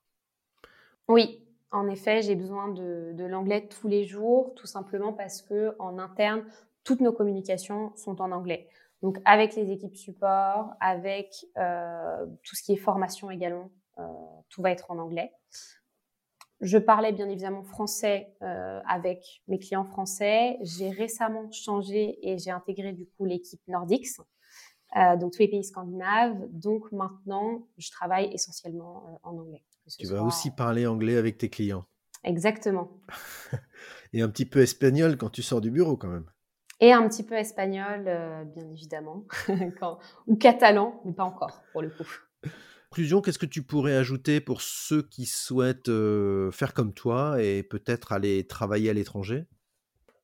Oui, 1.09 1.43
en 1.71 1.89
effet, 1.89 2.23
j'ai 2.23 2.35
besoin 2.35 2.69
de, 2.69 3.15
l'anglais 3.19 3.69
tous 3.69 3.89
les 3.89 4.05
jours, 4.05 4.55
tout 4.55 4.67
simplement 4.67 5.13
parce 5.13 5.43
que 5.43 5.75
en 5.79 5.99
interne, 5.99 6.45
toutes 6.85 7.01
nos 7.01 7.13
communications 7.13 7.95
sont 7.97 8.21
en 8.21 8.33
anglais. 8.33 8.69
Donc, 9.03 9.19
avec 9.25 9.55
les 9.57 9.71
équipes 9.71 9.97
support, 9.97 10.75
avec 10.81 11.47
tout 11.55 12.57
ce 12.57 12.63
qui 12.63 12.73
est 12.73 12.77
formation 12.77 13.31
également, 13.31 13.71
tout 14.49 14.63
va 14.63 14.71
être 14.71 14.91
en 14.91 14.99
anglais. 14.99 15.33
Je 16.61 16.79
parlais 16.79 17.13
bien 17.13 17.29
évidemment 17.29 17.63
français 17.63 18.35
euh, 18.43 18.81
avec 18.89 19.43
mes 19.47 19.59
clients 19.59 19.85
français. 19.85 20.57
J'ai 20.63 20.91
récemment 20.91 21.51
changé 21.53 22.19
et 22.23 22.39
j'ai 22.39 22.51
intégré 22.51 22.93
du 22.93 23.07
coup 23.07 23.27
l'équipe 23.27 23.61
Nordics, 23.69 24.09
euh, 24.97 25.17
donc 25.17 25.33
tous 25.33 25.41
les 25.41 25.49
pays 25.49 25.65
scandinaves. 25.65 26.39
Donc 26.51 26.91
maintenant, 26.93 27.67
je 27.77 27.91
travaille 27.91 28.33
essentiellement 28.33 29.05
euh, 29.07 29.29
en 29.29 29.37
anglais. 29.37 29.63
Tu 29.99 30.07
vas 30.07 30.23
aussi 30.23 30.51
parler 30.51 30.87
anglais 30.87 31.17
avec 31.17 31.37
tes 31.37 31.51
clients. 31.51 31.85
Exactement. 32.25 32.91
et 34.15 34.23
un 34.23 34.29
petit 34.31 34.47
peu 34.47 34.61
espagnol 34.61 35.19
quand 35.19 35.31
tu 35.31 35.43
sors 35.43 35.61
du 35.61 35.71
bureau 35.71 35.97
quand 35.97 36.09
même. 36.09 36.27
Et 36.81 36.93
un 36.93 37.07
petit 37.09 37.23
peu 37.23 37.35
espagnol, 37.35 38.05
bien 38.55 38.69
évidemment, 38.71 39.25
quand... 39.81 39.99
ou 40.27 40.37
catalan, 40.37 41.01
mais 41.05 41.13
pas 41.13 41.25
encore 41.25 41.63
pour 41.73 41.81
le 41.81 41.89
coup 41.91 42.07
conclusion, 42.89 43.21
qu'est-ce 43.21 43.39
que 43.39 43.47
tu 43.47 43.63
pourrais 43.63 43.97
ajouter 43.97 44.41
pour 44.41 44.61
ceux 44.63 45.03
qui 45.03 45.27
souhaitent 45.27 45.91
faire 46.53 46.75
comme 46.75 46.93
toi 46.93 47.43
et 47.43 47.63
peut-être 47.63 48.13
aller 48.13 48.47
travailler 48.47 48.91
à 48.91 48.93
l'étranger? 48.93 49.47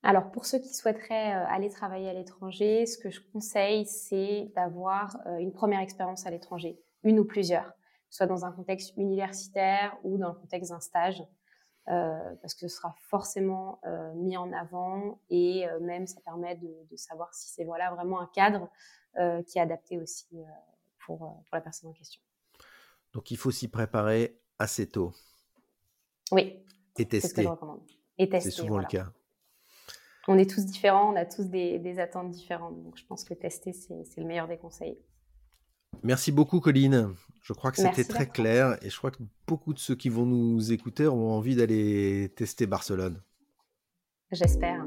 Alors, 0.02 0.32
pour 0.32 0.46
ceux 0.46 0.58
qui 0.58 0.74
souhaiteraient 0.74 1.32
aller 1.32 1.68
travailler 1.68 2.08
à 2.08 2.12
l'étranger, 2.12 2.86
ce 2.86 2.98
que 2.98 3.10
je 3.10 3.20
conseille, 3.32 3.86
c'est 3.86 4.50
d'avoir 4.56 5.16
une 5.38 5.52
première 5.52 5.80
expérience 5.80 6.26
à 6.26 6.30
l'étranger, 6.30 6.80
une 7.04 7.20
ou 7.20 7.24
plusieurs, 7.24 7.72
soit 8.10 8.26
dans 8.26 8.44
un 8.44 8.50
contexte 8.52 8.96
universitaire 8.96 9.96
ou 10.02 10.18
dans 10.18 10.28
le 10.28 10.34
contexte 10.34 10.70
d'un 10.70 10.80
stage. 10.80 11.22
parce 11.86 12.54
que 12.54 12.60
ce 12.60 12.68
sera 12.68 12.94
forcément 12.98 13.80
mis 14.16 14.36
en 14.36 14.52
avant 14.52 15.20
et 15.30 15.66
même 15.80 16.06
ça 16.06 16.20
permet 16.20 16.56
de, 16.56 16.74
de 16.90 16.96
savoir 16.96 17.32
si 17.34 17.50
c'est 17.50 17.64
voilà 17.64 17.90
vraiment 17.94 18.20
un 18.20 18.30
cadre 18.34 18.68
qui 19.46 19.58
est 19.58 19.62
adapté 19.62 20.00
aussi 20.00 20.26
pour, 21.06 21.18
pour 21.18 21.54
la 21.54 21.60
personne 21.60 21.90
en 21.90 21.92
question. 21.92 22.20
Donc 23.12 23.30
il 23.30 23.36
faut 23.36 23.50
s'y 23.50 23.68
préparer 23.68 24.38
assez 24.58 24.88
tôt. 24.88 25.12
Oui. 26.30 26.54
Et 26.98 27.06
tester. 27.06 27.48
C'est 28.18 28.40
ce 28.40 28.50
souvent 28.50 28.78
le 28.78 28.86
cas. 28.86 29.12
On 30.28 30.38
est 30.38 30.48
tous 30.48 30.64
différents, 30.64 31.12
on 31.12 31.16
a 31.16 31.24
tous 31.24 31.44
des, 31.44 31.98
attentes 31.98 32.30
différentes. 32.30 32.82
Donc 32.82 32.96
je 32.96 33.04
pense 33.06 33.24
que 33.24 33.34
tester, 33.34 33.72
c'est 33.72 34.18
le 34.18 34.24
meilleur 34.24 34.46
des 34.46 34.56
conseils. 34.56 34.98
Merci 36.02 36.32
beaucoup, 36.32 36.60
Colline. 36.60 37.14
Je 37.42 37.52
crois 37.52 37.72
que 37.72 37.78
c'était 37.78 38.04
très 38.04 38.28
clair 38.28 38.78
et 38.82 38.90
je 38.90 38.96
crois 38.96 39.10
que 39.10 39.22
beaucoup 39.46 39.74
de 39.74 39.78
ceux 39.78 39.96
qui 39.96 40.08
vont 40.08 40.26
nous 40.26 40.72
écouter 40.72 41.08
ont 41.08 41.32
envie 41.32 41.56
d'aller 41.56 42.32
tester 42.36 42.66
Barcelone. 42.66 43.20
J'espère. 44.30 44.86